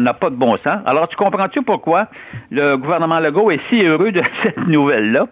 [0.00, 0.78] n'a, pas de bon sens.
[0.86, 2.08] Alors, tu comprends-tu pourquoi
[2.50, 5.26] le gouvernement Legault est si heureux de cette nouvelle-là?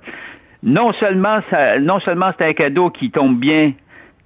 [0.62, 1.40] Non seulement,
[1.80, 3.72] non seulement c'est un cadeau qui tombe bien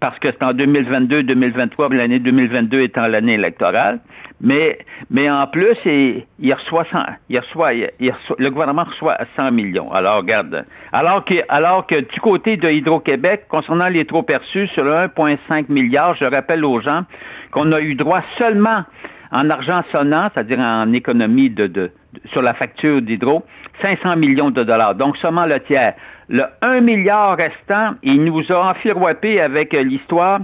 [0.05, 4.01] parce que c'est en 2022-2023, l'année 2022 étant l'année électorale,
[4.38, 4.77] mais,
[5.09, 6.85] mais en plus, il, reçoit,
[7.31, 9.90] il reçoit, le gouvernement reçoit 100 millions.
[9.93, 14.85] Alors, regarde, alors que, alors que du côté de Hydro-Québec, concernant les trop perçus sur
[14.85, 17.05] 1,5 milliard, je rappelle aux gens
[17.51, 18.85] qu'on a eu droit seulement
[19.33, 21.90] en argent sonnant, c'est-à-dire en économie de,
[22.27, 23.43] sur la facture d'Hydro,
[23.81, 25.95] 500 millions de dollars, donc seulement le tiers.
[26.29, 30.41] Le 1 milliard restant, il nous a enfiroipé avec l'histoire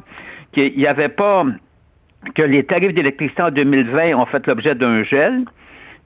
[0.53, 1.45] qu'il n'y avait pas
[2.35, 5.45] que les tarifs d'électricité en 2020 ont fait l'objet d'un gel.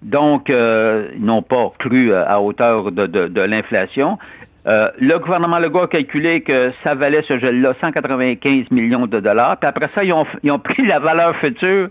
[0.03, 4.19] Donc, euh, ils n'ont pas cru euh, à hauteur de, l'inflation.
[4.67, 9.57] Euh, le gouvernement Legault a calculé que ça valait ce gel-là 195 millions de dollars.
[9.59, 11.89] Puis après ça, ils ont, pris la valeur future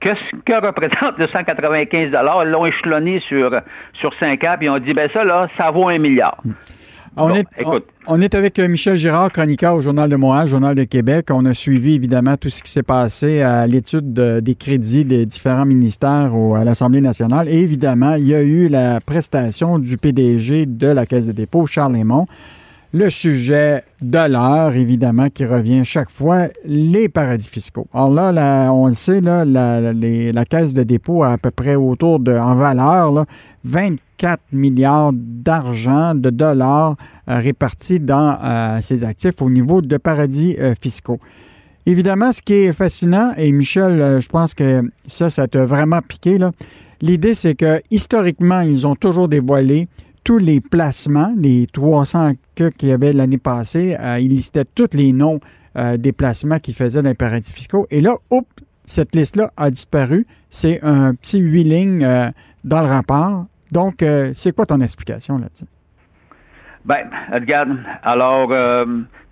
[0.00, 3.50] que ce que représente le 195 dollars, ils l'ont échelonné sur,
[3.94, 6.42] sur 5 ans, puis ils ont dit, ben ça, là, ça vaut un milliard.
[7.18, 7.46] On, est,
[8.06, 11.28] on, est avec euh, Michel Girard, chroniqueur au Journal de Montréal, Journal de Québec.
[11.30, 15.64] On a suivi évidemment tout ce qui s'est passé à l'étude des crédits des différents
[15.64, 17.48] ministères à l'Assemblée nationale.
[17.48, 21.66] Et évidemment, il y a eu la prestation du PDG de la Caisse de dépôt,
[21.66, 22.26] Charles Lemont.
[22.92, 27.88] Le sujet de l'heure, évidemment, qui revient chaque fois, les paradis fiscaux.
[27.92, 32.20] Alors là, on le sait, là, la, caisse de dépôt a à peu près autour
[32.20, 33.26] de, en valeur,
[33.64, 36.96] 24 milliards d'argent, de dollars
[37.28, 41.18] euh, répartis dans euh, ses actifs au niveau de paradis euh, fiscaux.
[41.86, 46.38] Évidemment, ce qui est fascinant, et Michel, je pense que ça, ça t'a vraiment piqué,
[47.02, 49.86] L'idée, c'est que historiquement, ils ont toujours dévoilé
[50.26, 55.12] tous les placements, les 300 qu'il y avait l'année passée, euh, il listait tous les
[55.12, 55.38] noms
[55.78, 57.86] euh, des placements qu'ils faisaient dans les paradis fiscaux.
[57.92, 58.48] Et là, oups,
[58.86, 60.26] cette liste-là a disparu.
[60.50, 62.26] C'est un petit huit lignes euh,
[62.64, 63.44] dans le rapport.
[63.70, 65.64] Donc, c'est quoi ton explication là-dessus?
[66.84, 68.48] Ben, regarde, alors,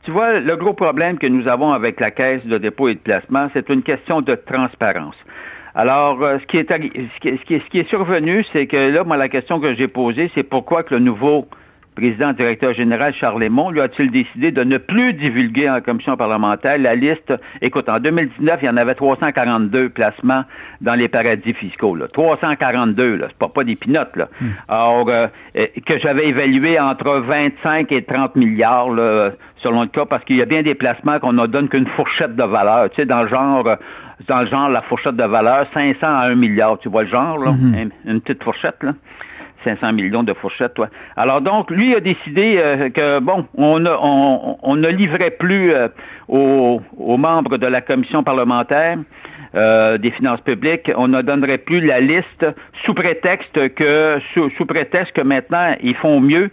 [0.02, 3.00] tu vois, le gros problème que nous avons avec la caisse de dépôt et de
[3.00, 5.14] placement, c'est une question de transparence.
[5.74, 9.02] Alors, euh, ce, qui est, ce, qui est, ce, qui est, survenu, c'est que là,
[9.02, 11.48] moi, la question que j'ai posée, c'est pourquoi que le nouveau
[11.96, 16.78] président directeur général Charles Lemont, lui a-t-il décidé de ne plus divulguer en commission parlementaire
[16.78, 17.32] la liste?
[17.60, 20.44] Écoute, en 2019, il y en avait 342 placements
[20.80, 21.96] dans les paradis fiscaux.
[21.96, 22.06] Là.
[22.12, 24.16] 342, là, c'est pas, pas des pinottes.
[24.16, 24.28] Là.
[24.40, 24.48] Hmm.
[24.68, 30.24] Alors, euh, que j'avais évalué entre 25 et 30 milliards, là, selon le cas, parce
[30.24, 32.90] qu'il y a bien des placements qu'on ne donne qu'une fourchette de valeur.
[32.90, 33.76] Tu sais, dans le genre,
[34.28, 36.78] dans le genre, la fourchette de valeur, 500 à 1 milliard.
[36.78, 37.52] Tu vois le genre, là?
[37.52, 37.90] Mhm.
[38.06, 38.92] une, petite fourchette, là.
[39.64, 40.88] 500 millions de fourchettes, toi.
[41.16, 43.84] Alors donc, lui a décidé euh, que, bon, on,
[44.62, 45.88] on, ne livrait plus euh,
[46.28, 46.80] aux,
[47.16, 48.98] membres de la commission parlementaire
[49.54, 52.46] euh, des finances publiques, on ne donnerait plus la liste
[52.84, 56.50] sous prétexte que, sous prétexte que maintenant, ils font mieux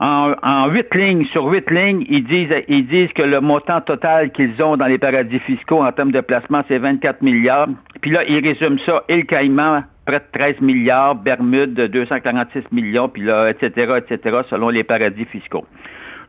[0.00, 4.62] en, huit lignes, sur huit lignes, ils disent, ils disent que le montant total qu'ils
[4.62, 7.68] ont dans les paradis fiscaux en termes de placement, c'est 24 milliards.
[8.00, 13.50] Puis là, ils résument ça, île près de 13 milliards, Bermude, 246 millions, puis là,
[13.50, 15.66] etc., etc., selon les paradis fiscaux.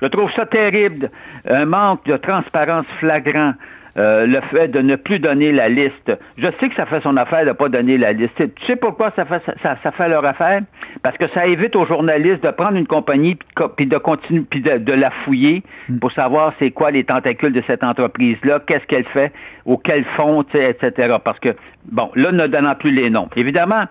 [0.02, 1.10] Je trouve ça terrible,
[1.48, 3.54] un manque de transparence flagrant
[4.00, 6.18] euh, le fait de ne plus donner la liste.
[6.38, 8.34] Je sais que ça fait son affaire de ne pas donner la liste.
[8.38, 10.62] Tu sais pourquoi ça fait, ça, fait leur affaire?
[11.04, 13.38] Parce que ça évite aux journalistes de prendre une compagnie
[13.76, 16.00] puis de continuer puis de, la fouiller hmm.
[16.00, 19.34] pour savoir c'est quoi les tentacules de cette entreprise-là, qu'est-ce qu'elle fait,
[19.66, 21.18] auquel fond, etc.
[21.22, 21.50] Parce que,
[21.92, 23.28] bon, là, ne donnant plus les noms.
[23.36, 23.84] Évidemment,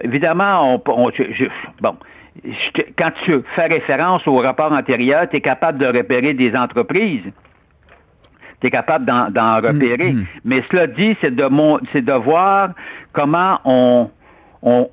[0.00, 1.10] évidemment, on,
[1.82, 1.96] bon,
[2.96, 7.24] quand tu fais référence au rapport antérieur, tu es capable de repérer des entreprises
[8.60, 10.12] tu es capable d'en repérer.
[10.12, 10.26] Mm, mm.
[10.44, 12.70] Mais cela dit, c'est de, voir
[13.12, 14.10] comment on,
[14.62, 14.88] on,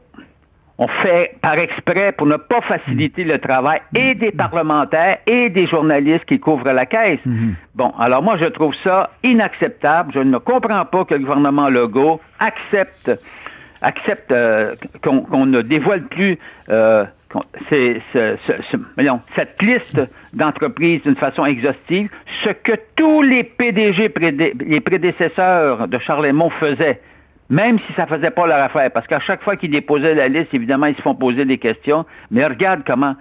[0.77, 5.67] on fait par exprès pour ne pas faciliter le travail et des parlementaires et des
[5.67, 7.19] journalistes qui couvrent la caisse.
[7.25, 10.11] Mm, bon, alors moi, je trouve ça inacceptable.
[10.13, 13.11] Je ne comprends pas que le gouvernement Legault accepte
[13.83, 16.37] accepte euh, qu'on ne dévoile plus
[16.69, 17.05] euh,
[19.35, 19.99] cette liste
[20.33, 22.09] d'entreprises d'une façon exhaustive,
[22.43, 24.11] ce que tous les PDG,
[24.65, 26.99] les prédécesseurs de Charles faisaient,
[27.49, 30.53] même si ça faisait pas leur affaire, parce qu'à chaque fois qu'ils déposaient la liste,
[30.53, 33.15] évidemment, ils se font poser des questions, mais regarde comment,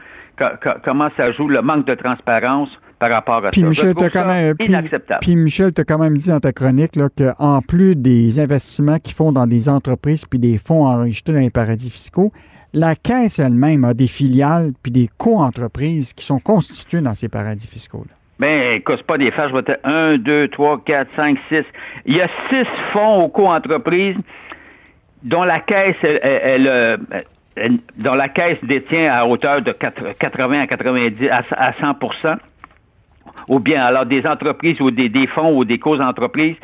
[0.85, 3.67] comment ça joue le manque de transparence par rapport à puis ça.
[3.67, 5.21] Michel, quand même, inacceptable.
[5.23, 9.15] Puis, Michel, tu as quand même dit dans ta chronique qu'en plus des investissements qu'ils
[9.15, 12.33] font dans des entreprises puis des fonds enregistrés dans les paradis fiscaux,
[12.73, 17.67] la Caisse elle-même a des filiales puis des co-entreprises qui sont constituées dans ces paradis
[17.67, 18.15] fiscaux-là.
[18.39, 21.63] Ben, écoute, pas des faire, je vais te 1, 2, 3, 4, 5, 6.
[22.07, 24.17] Il y a six fonds aux co-entreprises
[25.23, 26.97] dont la caisse, elle, euh,
[27.99, 31.95] dont la caisse détient à hauteur de 80 à 90 à 100
[33.49, 36.57] ou bien alors des entreprises ou des, fonds ou des causes entreprises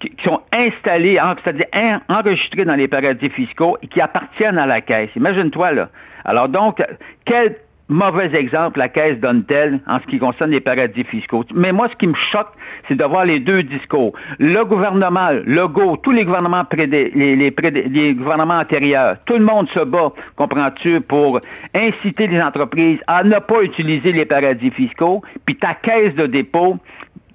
[0.00, 5.10] qui, sont installées, c'est-à-dire enregistrées dans les paradis fiscaux et qui appartiennent à la caisse.
[5.16, 5.88] Imagine-toi là.
[6.24, 6.82] Alors donc,
[7.24, 7.56] quel
[7.88, 11.44] mauvais exemple la Caisse donne-t-elle en ce qui concerne les paradis fiscaux.
[11.54, 12.48] Mais moi, ce qui me choque,
[12.88, 14.12] c'est de voir les deux discours.
[14.38, 19.80] Le gouvernement, le GO, tous les gouvernements les, les, gouvernements antérieurs, tout le monde se
[19.80, 21.40] bat, comprends-tu, pour
[21.74, 26.76] inciter les entreprises à ne pas utiliser les paradis fiscaux, puis ta caisse de dépôt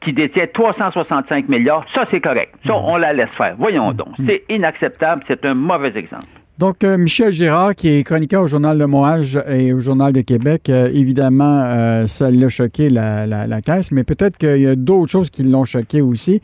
[0.02, 2.54] qui détient 365 milliards, ça c'est correct.
[2.66, 3.56] Ça, on la laisse faire.
[3.58, 4.10] Voyons donc.
[4.26, 6.26] C'est inacceptable, c'est un mauvais exemple.
[6.62, 10.22] Donc, euh, Michel Girard, qui est chroniqueur au Journal Le Moage et au Journal de
[10.22, 15.10] Québec, euh, évidemment, euh, ça l'a choqué, la, caisse, mais peut-être qu'il y a d'autres
[15.10, 16.40] choses qui l'ont choqué aussi.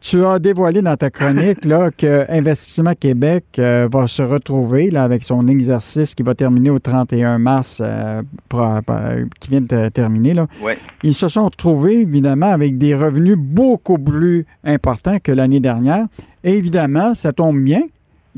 [0.00, 5.24] Tu as dévoilé dans ta chronique là, que Investissement Québec va se retrouver là, avec
[5.24, 7.82] son exercice qui va terminer au 31 mars,
[9.40, 10.34] qui vient de terminer.
[10.34, 10.46] Là.
[11.02, 16.06] Ils se sont retrouvés, évidemment, avec des revenus beaucoup plus importants que l'année dernière.
[16.44, 17.82] Et évidemment, ça tombe bien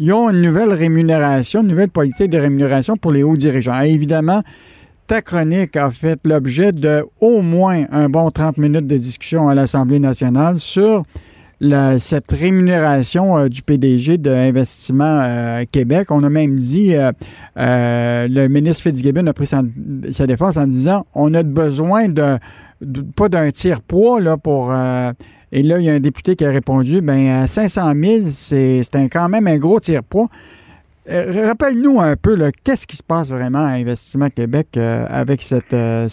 [0.02, 3.82] ils ont une nouvelle rémunération, une nouvelle politique de rémunération pour les hauts dirigeants.
[3.82, 4.42] évidemment,
[5.06, 9.54] ta chronique a fait l'objet de au moins un bon 30 minutes de discussion à
[9.54, 11.02] l'Assemblée nationale sur
[11.98, 16.10] cette rémunération euh, du PDG d'Investissement euh, Québec.
[16.10, 17.12] On a même dit, euh,
[18.26, 19.62] le ministre Fitzgibbon a pris sa,
[20.26, 22.38] défense en disant on a besoin de,
[23.16, 24.72] pas d'un tiers-poids là, pour
[25.52, 28.82] et là, il y a un député qui a répondu, ben 500 000, c'est
[29.12, 30.28] quand même un gros tire-poids.
[31.08, 35.40] Euh, rappelle-nous un peu, qu'est-ce qui se passe vraiment à Investissement Québec euh, avec
[35.72, 36.06] euh,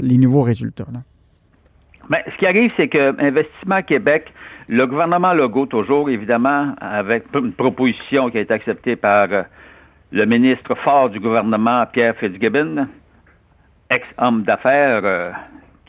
[0.00, 0.86] les nouveaux résultats?
[2.10, 4.32] Bien, ce qui arrive, c'est que Investissement Québec,
[4.68, 9.28] le gouvernement Legault, toujours, évidemment, avec une proposition qui a été acceptée par
[10.10, 12.88] le ministre fort du gouvernement, Pierre Fitzgibbon,
[13.88, 15.34] ex-homme d'affaires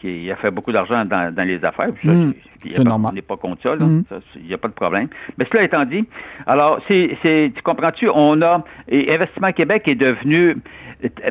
[0.04, 1.92] qui a fait beaucoup d'argent dans, les affaires.
[2.04, 2.34] Hmm.
[2.76, 4.04] on n'est pas contre ça, hmm.
[4.36, 5.08] il n'y a pas de problème.
[5.38, 6.04] Mais cela étant dit,
[6.46, 10.58] alors, c'est, tu comprends-tu, on a, et Investissement Québec est devenu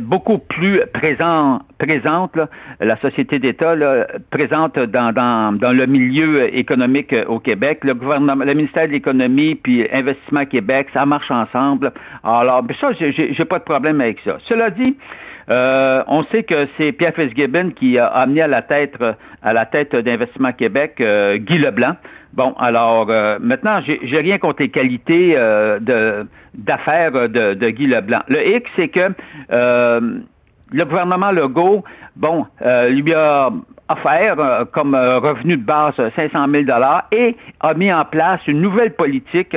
[0.00, 2.38] beaucoup plus présent, présente,
[2.80, 3.74] la société d'État,
[4.30, 7.80] présente dans, dans, le milieu économique au Québec.
[7.82, 11.92] Le gouvernement, le ministère de l'Économie puis Investissement Québec, ça marche ensemble.
[12.24, 14.38] Alors, ça, j'ai, j'ai pas de problème avec ça.
[14.40, 14.96] Cela dit,
[15.50, 18.94] euh, on sait que c'est Pierre Fitzgibbon qui a amené à la tête
[19.42, 21.96] à la tête d'Investissement Québec euh, Guy Leblanc.
[22.32, 28.22] Bon, alors euh, maintenant, j'ai rien contre les qualités de d'affaires de, Guy Leblanc.
[28.28, 29.12] Le X, c'est que
[29.50, 31.84] le gouvernement Legault,
[32.16, 32.46] bon,
[32.88, 33.50] lui a
[33.88, 38.94] offert comme revenu de base 500 000 dollars et a mis en place une nouvelle
[38.94, 39.56] politique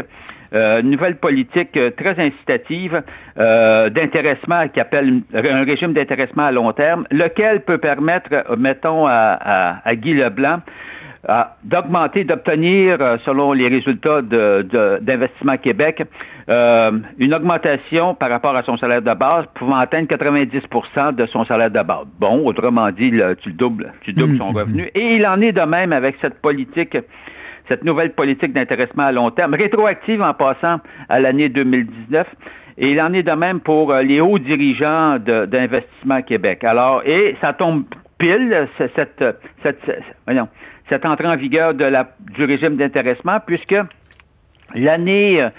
[0.56, 3.04] euh, une nouvelle politique euh, très incitative
[3.38, 9.82] euh, d'intéressement qui appelle un régime d'intéressement à long terme, lequel peut permettre, mettons, à,
[9.96, 10.60] Guy Leblanc
[11.64, 16.04] d'augmenter, d'obtenir, selon les résultats d'Investissement Québec,
[16.48, 21.72] une augmentation par rapport à son salaire de base pouvant atteindre 90% de son salaire
[21.72, 22.06] de base.
[22.20, 24.84] Bon, autrement dit, tu doubles, tu doubles son mmh, mmh, revenu.
[24.84, 25.00] Mmh.
[25.00, 26.96] Et il en est de même avec cette politique
[27.68, 32.28] cette nouvelle politique d'intéressement à long terme, rétroactive en passant à l'année 2019.
[32.78, 36.64] Et il en est de même pour euh, les hauts dirigeants d'Investissement Québec.
[36.64, 37.86] Alors, et ça tombe
[38.18, 39.24] pile, cette,
[39.64, 39.80] cette,
[40.26, 40.48] voyons,
[40.90, 43.76] cette entrée en vigueur du régime d'intéressement, puisque
[44.74, 45.50] l'année, euh,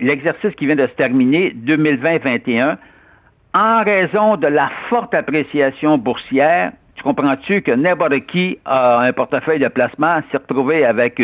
[0.00, 2.76] l'exercice qui vient de se terminer, 2020-21,
[3.54, 6.72] en raison de la forte appréciation boursière,
[7.08, 11.22] comprends-tu que n'importe qui a un portefeuille de placement s'est retrouvé avec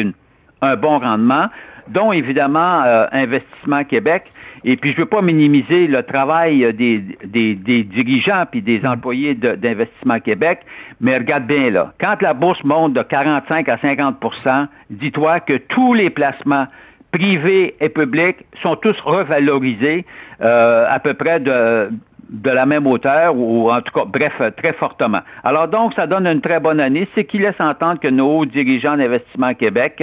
[0.63, 1.49] un bon rendement,
[1.89, 4.25] dont évidemment euh, Investissement Québec?
[4.65, 9.35] Et puis je ne veux pas minimiser le travail des, des, dirigeants puis des employés
[9.35, 10.61] d'Investissement Québec,
[11.03, 15.93] mais regarde bien là, quand la bourse monte de 45 à 50% dis-toi que tous
[15.93, 16.67] les placements
[17.13, 20.07] privés et publics, sont tous revalorisés
[20.41, 21.91] euh, à peu près de,
[22.35, 25.21] de la même hauteur, ou en tout cas, bref, très fortement.
[25.45, 28.97] Alors donc, ça donne une très bonne année, ce qui laisse entendre que nos dirigeants
[28.97, 30.03] d'investissement Québec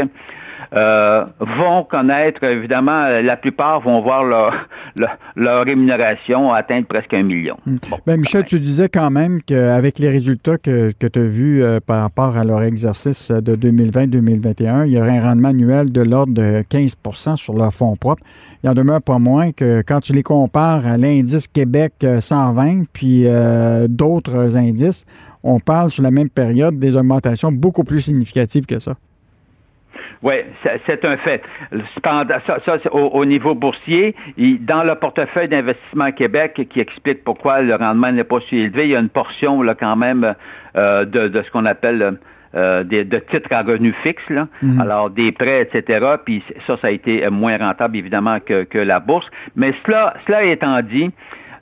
[0.74, 4.53] euh, vont connaître, évidemment, la plupart vont voir leur,
[5.36, 7.57] leur, rémunération atteindre presque un million.
[7.66, 7.78] Hmm.
[8.05, 11.80] Ben, Michel, tu disais quand même qu'avec les résultats que, que tu as vus euh,
[11.86, 16.34] par rapport à leur exercice de 2020-2021, il y aurait un rendement annuel de l'ordre
[16.34, 18.24] de 15% sur leur fonds propres.
[18.64, 22.84] Il en demeure pas moins que quand tu les compares à l'indice Québec 120 euh,
[22.93, 23.28] puis
[23.89, 25.05] d'autres indices,
[25.43, 28.95] on parle sur la même période des augmentations beaucoup plus significatives que ça.
[30.24, 30.36] Oui,
[30.86, 31.41] c'est un fait.
[32.03, 34.15] ça, au, niveau boursier,
[34.59, 38.91] dans le portefeuille d'investissement Québec qui explique pourquoi le rendement n'est pas si élevé, il
[38.91, 40.36] y a une portion là, quand même
[40.78, 42.19] euh, de, ce qu'on appelle
[42.53, 44.47] euh, des, de titres à revenus fixes, là.
[44.61, 44.80] Mhm.
[44.80, 46.05] alors des prêts, etc.
[46.24, 49.28] Puis ça, ça a été moins rentable évidemment que, que la bourse.
[49.55, 51.09] Mais cela, cela étant dit,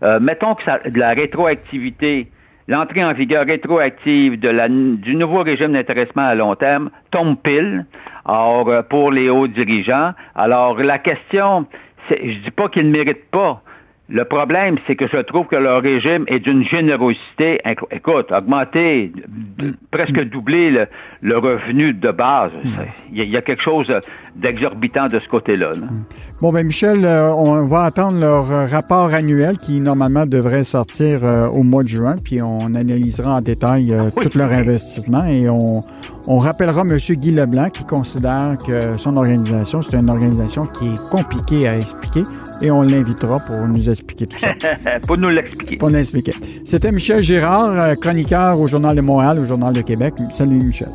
[0.04, 2.28] euh, mettons que ça, de la rétroactivité
[2.70, 7.86] l'entrée en vigueur rétroactive du nouveau régime d'intéressement à long terme tombe pile
[8.30, 10.14] euh, pour les hauts dirigeants.
[10.36, 11.66] Alors, la question,
[12.12, 13.62] je dis pas qu'ils ne méritent pas,
[14.12, 19.12] le problème, c'est que je trouve que leur régime est d'une générosité, écoute, augmenter,
[19.92, 20.88] presque doubler
[21.22, 22.52] le, revenu de base.
[23.14, 23.94] Il y, a quelque chose
[24.36, 25.74] d'exorbitant de ce côté-là.
[26.42, 31.48] Bon, ben Michel, euh, on va attendre leur rapport annuel qui normalement devrait sortir euh,
[31.48, 35.82] au mois de juin, puis on analysera en détail euh, tout leur investissement et on,
[36.28, 36.98] on rappellera M.
[36.98, 42.24] Guy Leblanc qui considère que son organisation, c'est une organisation qui est compliquée à expliquer
[42.62, 45.00] et on l'invitera pour nous expliquer tout ça.
[45.08, 45.78] pour nous l'expliquer.
[45.78, 46.34] Pour nous expliquer.
[46.66, 50.14] C'était Michel Girard, euh, chroniqueur au Journal de Montréal, au Journal de Québec.
[50.34, 50.90] Salut Michel.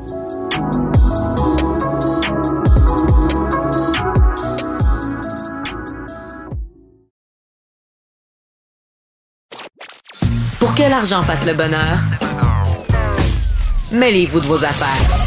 [10.59, 11.98] Pour que l'argent fasse le bonheur,
[13.92, 15.24] mêlez-vous de vos affaires.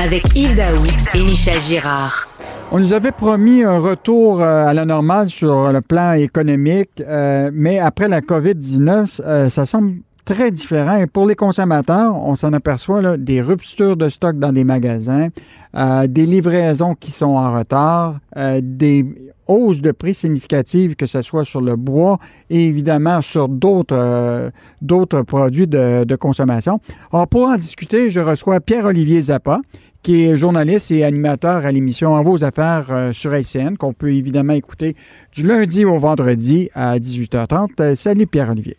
[0.00, 0.84] Avec Yves Daou
[1.14, 2.29] et Michel Girard.
[2.72, 7.50] On nous avait promis un retour euh, à la normale sur le plan économique, euh,
[7.52, 9.94] mais après la COVID-19, euh, ça semble
[10.24, 10.98] très différent.
[10.98, 15.30] Et pour les consommateurs, on s'en aperçoit des ruptures de stock dans des magasins,
[15.74, 18.20] des livraisons qui sont en retard,
[18.62, 19.04] des
[19.48, 22.18] hausses de prix significatives, que ce soit sur le bois
[22.50, 24.52] et évidemment sur d'autres
[24.82, 26.80] d'autres produits de, de consommation.
[27.12, 29.60] Alors, pour en discuter, je reçois Pierre-Olivier Zappa,
[30.02, 34.12] qui est journaliste et animateur à l'émission En vos affaires euh, sur LCN, qu'on peut
[34.12, 34.96] évidemment écouter
[35.32, 37.68] du lundi au vendredi à 18h30.
[37.80, 38.76] Euh, salut Pierre-Olivier.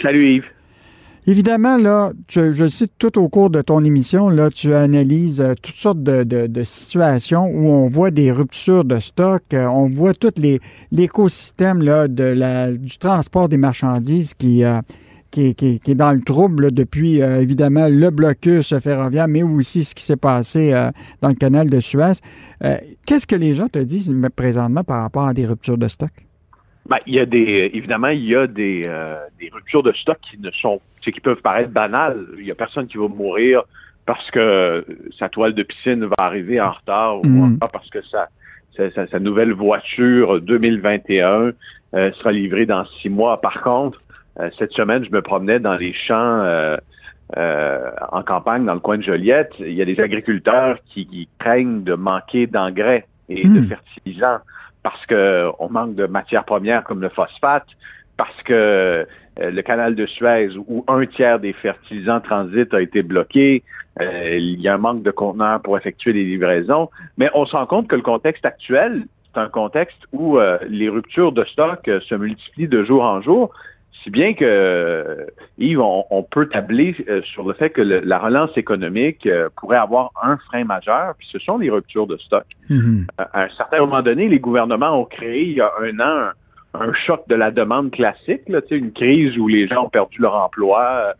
[0.00, 0.44] Salut Yves.
[1.26, 5.74] Évidemment, là, je cite tout au cours de ton émission, là, tu analyses euh, toutes
[5.74, 10.32] sortes de, situations où on voit des ruptures de stock, on voit tout
[10.90, 14.64] l'écosystème de la, du transport des marchandises qui,
[15.30, 20.02] qui, est dans le trouble depuis, euh, évidemment, le blocus ferroviaire, mais aussi ce qui
[20.02, 22.12] s'est passé euh, dans le canal de Suez.
[22.64, 22.76] Euh,
[23.06, 26.10] qu'est-ce que les gens te disent présentement par rapport à des ruptures de stock?
[26.88, 28.82] Ben, il y a des, évidemment, il y a des,
[29.52, 32.26] ruptures de stock qui ne sont, qui peuvent paraître banales.
[32.38, 33.62] Il n'y a personne qui va mourir
[34.06, 34.86] parce que
[35.18, 37.58] sa toile de piscine va arriver en retard ou mm.
[37.58, 38.28] parce que sa,
[39.06, 41.52] sa, nouvelle voiture 2021
[41.92, 43.38] sera livrée dans six mois.
[43.38, 44.00] Par contre,
[44.56, 46.76] cette semaine, je me promenais dans les champs euh,
[47.36, 49.52] euh, en campagne, dans le coin de Joliette.
[49.58, 53.68] Il y a des agriculteurs qui, craignent de manquer d'engrais et de hmm.
[53.68, 54.38] fertilisants
[54.82, 57.66] parce qu'on manque de matières premières comme le phosphate,
[58.16, 63.62] parce que le canal de Suez, où un tiers des fertilisants transit a été bloqué,
[64.00, 66.88] il y a un manque de conteneurs pour effectuer les livraisons.
[67.18, 71.32] Mais on se rend compte que le contexte actuel, c'est un contexte où les ruptures
[71.32, 73.52] de stock se multiplient de jour en jour.
[74.02, 75.26] Si bien que,
[75.58, 80.12] Yves, on, peut tabler euh, sur le fait que la relance économique euh, pourrait avoir
[80.22, 82.44] un frein majeur, puis ce sont les ruptures de stock.
[82.70, 83.06] Mm-hmm.
[83.18, 86.30] À un certain moment donné, les gouvernements ont créé, il y a un an,
[86.74, 90.36] un, choc de la demande classique, là, une crise où les gens ont perdu leur
[90.36, 91.14] emploi,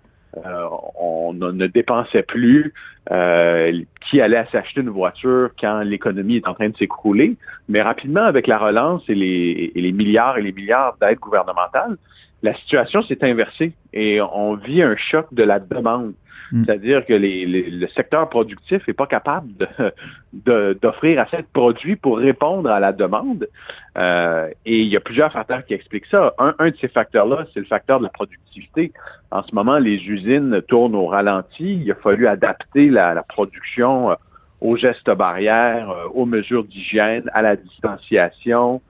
[0.46, 0.68] euh,
[0.98, 2.72] on ne dépensait plus,
[3.06, 7.36] qui allait s'acheter une voiture quand l'économie est en train de s'écrouler.
[7.68, 11.96] Mais rapidement, avec la relance et les, et les milliards et les milliards d'aides gouvernementales,
[12.42, 16.12] la situation s'est inversée et on vit un choc de la demande.
[16.52, 16.64] Mm.
[16.64, 19.48] C'est-à-dire que le secteur productif n'est pas capable
[20.32, 23.48] d'offrir assez de produits pour répondre à la demande.
[23.96, 26.34] Euh, et il y a plusieurs facteurs qui expliquent ça.
[26.38, 28.92] Un, de ces facteurs-là, c'est le facteur de la productivité.
[29.30, 31.80] En ce moment, les usines tournent au ralenti.
[31.82, 34.14] Il a fallu adapter la, production euh,
[34.60, 38.82] aux gestes barrières, aux mesures d'hygiène, à la distanciation.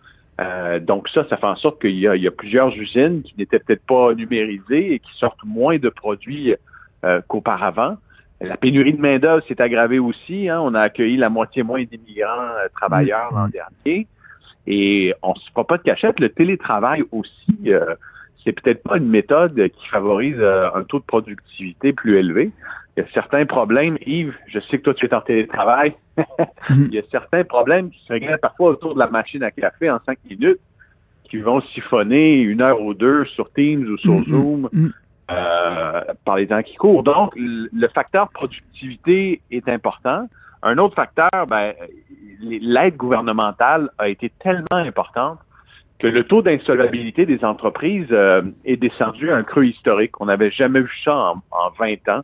[0.80, 4.14] donc ça, ça fait en sorte qu'il y, a plusieurs usines qui n'étaient peut-être pas
[4.14, 6.54] numérisées et qui sortent moins de produits
[7.28, 7.96] qu'auparavant.
[8.40, 10.48] La pénurie de main-d'œuvre s'est aggravée aussi.
[10.48, 10.60] Hein.
[10.60, 14.06] On a accueilli la moitié moins d'immigrants travailleurs l'an dernier.
[14.70, 17.94] Et on ne se fera pas de cachette, le télétravail aussi, euh,
[18.44, 22.50] c'est peut-être pas une méthode qui favorise euh, un taux de productivité plus élevé.
[22.94, 25.94] Il y a certains problèmes, Yves, je sais que toi tu es en télétravail,
[26.68, 29.90] il y a certains problèmes qui se réglent parfois autour de la machine à café
[29.90, 30.60] en cinq minutes,
[31.24, 34.30] qui vont siphonner une heure ou deux sur Teams ou sur mm-hmm.
[34.30, 34.90] Zoom mm-hmm.
[35.30, 37.02] Euh, par les temps qui courent.
[37.02, 40.26] Donc, le facteur productivité est important.
[40.62, 41.74] Un autre facteur, ben,
[42.40, 45.38] l'aide gouvernementale a été tellement importante
[45.98, 50.20] que le taux d'insolvabilité des entreprises euh, est descendu à un creux historique.
[50.20, 52.22] On n'avait jamais vu ça en, 20 ans,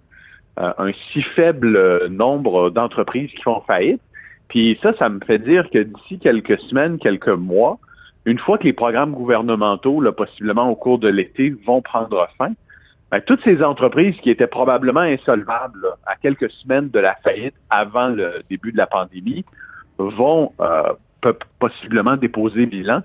[0.60, 4.00] euh, un si faible nombre d'entreprises qui font faillite.
[4.48, 7.78] Puis ça, ça me fait dire que d'ici quelques semaines, quelques mois,
[8.24, 12.52] une fois que les programmes gouvernementaux, là, possiblement au cours de l'été, vont prendre fin,
[13.14, 18.08] ben, toutes ces entreprises qui étaient probablement insolvables à quelques semaines de la faillite avant
[18.08, 19.44] le début de la pandémie
[19.98, 20.92] vont euh,
[21.60, 23.02] possiblement déposer bilan.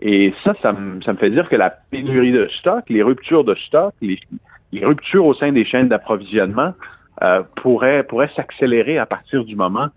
[0.00, 3.92] Et ça, ça me, fait dire que la pénurie de stock, les ruptures de stock,
[4.00, 4.18] les,
[4.82, 6.72] ruptures au sein des chaînes d'approvisionnement
[7.20, 9.88] euh, pourraient, s'accélérer à partir du moment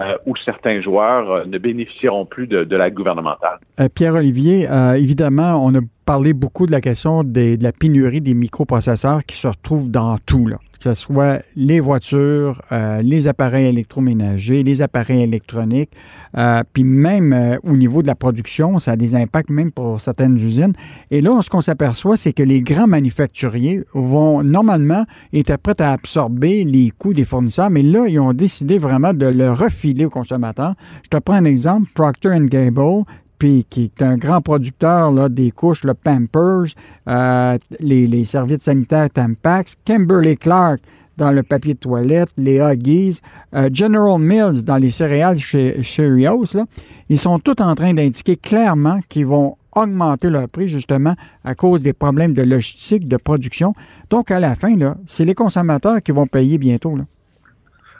[0.00, 3.60] euh, où certains joueurs ne bénéficieront plus de, de l'aide gouvernementale.
[3.94, 9.36] Pierre-Olivier, évidemment, on a parlé beaucoup de la question de la pénurie des microprocesseurs qui
[9.36, 10.46] se retrouvent dans tout.
[10.46, 15.90] Là que ce soit les voitures, euh, les appareils électroménagers, les appareils électroniques,
[16.36, 20.00] euh, puis même euh, au niveau de la production, ça a des impacts même pour
[20.00, 20.72] certaines usines.
[21.12, 25.92] Et là, ce qu'on s'aperçoit, c'est que les grands manufacturiers vont normalement être prêts à
[25.92, 30.10] absorber les coûts des fournisseurs, mais là, ils ont décidé vraiment de le refiler aux
[30.10, 30.74] consommateurs.
[31.04, 33.04] Je te prends un exemple, Procter Gamble
[33.42, 36.74] qui est un grand producteur là, des couches, le Pampers,
[37.08, 40.80] euh, les, les, serviettes sanitaires Tampax, Kimberly Clark
[41.16, 43.20] dans le papier de toilette, les Huggies,
[43.54, 46.64] euh, General Mills dans les céréales chez Cheerios, là,
[47.08, 51.14] ils sont tous en train d'indiquer clairement qu'ils vont augmenter leur prix justement
[51.44, 53.74] à cause des problèmes de logistique, de production.
[54.10, 54.74] Donc, à la fin,
[55.06, 56.96] c'est les consommateurs qui vont payer bientôt.
[56.96, 57.04] Là.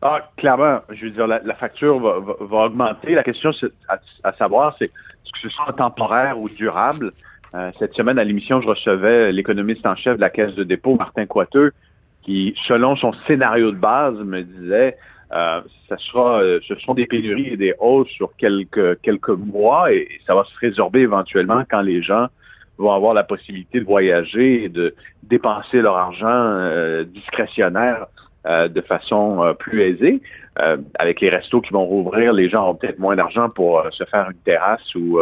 [0.04, 3.14] Ah, clairement, je veux dire, la, facture va, va, augmenter.
[3.14, 3.52] La question
[4.24, 4.90] à, savoir, c'est
[5.30, 7.12] que ce soit temporaire ou durable?
[7.54, 10.96] Euh, cette semaine, à l'émission, je recevais l'économiste en chef de la Caisse de dépôt,
[10.96, 11.72] Martin Coiteux,
[12.22, 14.96] qui, selon son scénario de base, me disait
[15.34, 20.06] euh, ça sera, euh, ce sont des pénuries et des hausses sur quelques, mois et,
[20.26, 22.26] ça va se résorber éventuellement quand les gens
[22.76, 28.06] vont avoir la possibilité de voyager et de dépenser leur argent euh, discrétionnaire
[28.44, 30.20] de façon plus aisée.
[30.60, 34.04] Euh, avec les restos qui vont rouvrir, les gens ont peut-être moins d'argent pour se
[34.04, 35.18] faire une terrasse ou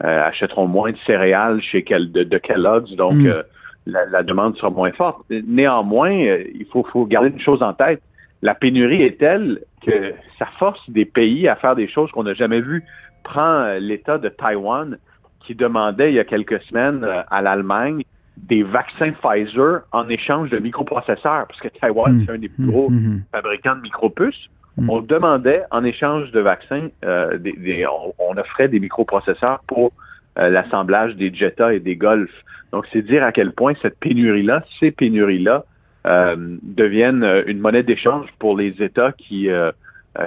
[0.00, 3.42] achèteront moins de céréales chez quel, de, de Kellogg's, donc mm.
[3.86, 5.22] la, demande sera moins forte.
[5.30, 8.02] Néanmoins, il faut, faut garder une chose en tête.
[8.42, 12.34] La pénurie est telle que ça force des pays à faire des choses qu'on n'a
[12.34, 12.84] jamais vues.
[13.24, 14.98] Prends l'État de Taïwan
[15.40, 18.02] qui demandait il y a quelques semaines à l'Allemagne
[18.36, 22.90] des vaccins Pfizer en échange de microprocesseurs, parce que Taïwan, c'est un des plus gros
[23.32, 24.50] fabricants de micropuces.
[24.88, 27.86] On demandait en échange de vaccins, euh, des,
[28.18, 29.92] on, offrait des microprocesseurs pour
[30.38, 32.30] euh, l'assemblage des Jetta et des Golf.
[32.72, 35.64] Donc, c'est dire à quel point cette pénurie-là, ces pénuries-là,
[36.06, 39.48] euh, deviennent une monnaie d'échange pour les États qui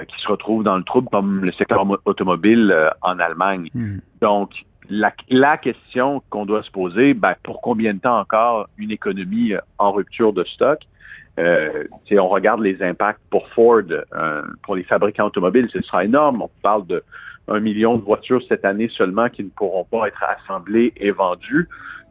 [0.07, 3.71] qui se retrouvent dans le trouble, comme le secteur automobile en Allemagne.
[4.21, 4.51] Donc,
[4.87, 9.91] la, question qu'on doit se poser, ben, pour combien de temps encore une économie en
[9.91, 10.79] rupture de stock?
[11.39, 16.41] Euh, on regarde les impacts pour Ford, euh, pour les fabricants automobiles, ce sera énorme.
[16.41, 17.03] On parle de
[17.47, 21.67] un million de voitures cette année seulement qui ne pourront pas être assemblées et vendues.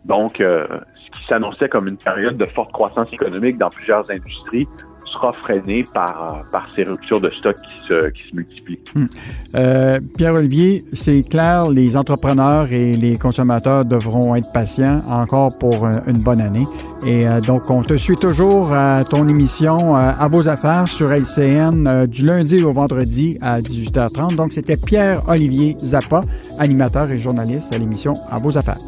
[0.09, 4.67] Donc, euh, ce qui s'annonçait comme une période de forte croissance économique dans plusieurs industries
[5.13, 8.81] sera freiné par, par ces ruptures de stock qui se, qui se multiplient.
[8.95, 9.07] Hmm.
[9.55, 16.19] Euh, Pierre-Olivier, c'est clair, les entrepreneurs et les consommateurs devront être patients encore pour une
[16.19, 16.67] bonne année.
[17.07, 21.13] Et euh, donc, on te suit toujours à ton émission euh, À vos affaires sur
[21.13, 24.35] LCN du lundi au vendredi à 18h30.
[24.37, 26.21] Donc, c'était Pierre-Olivier Zappa,
[26.59, 28.79] animateur et journaliste à l'émission À vos affaires.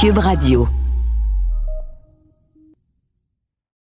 [0.00, 0.89] Cube Radio.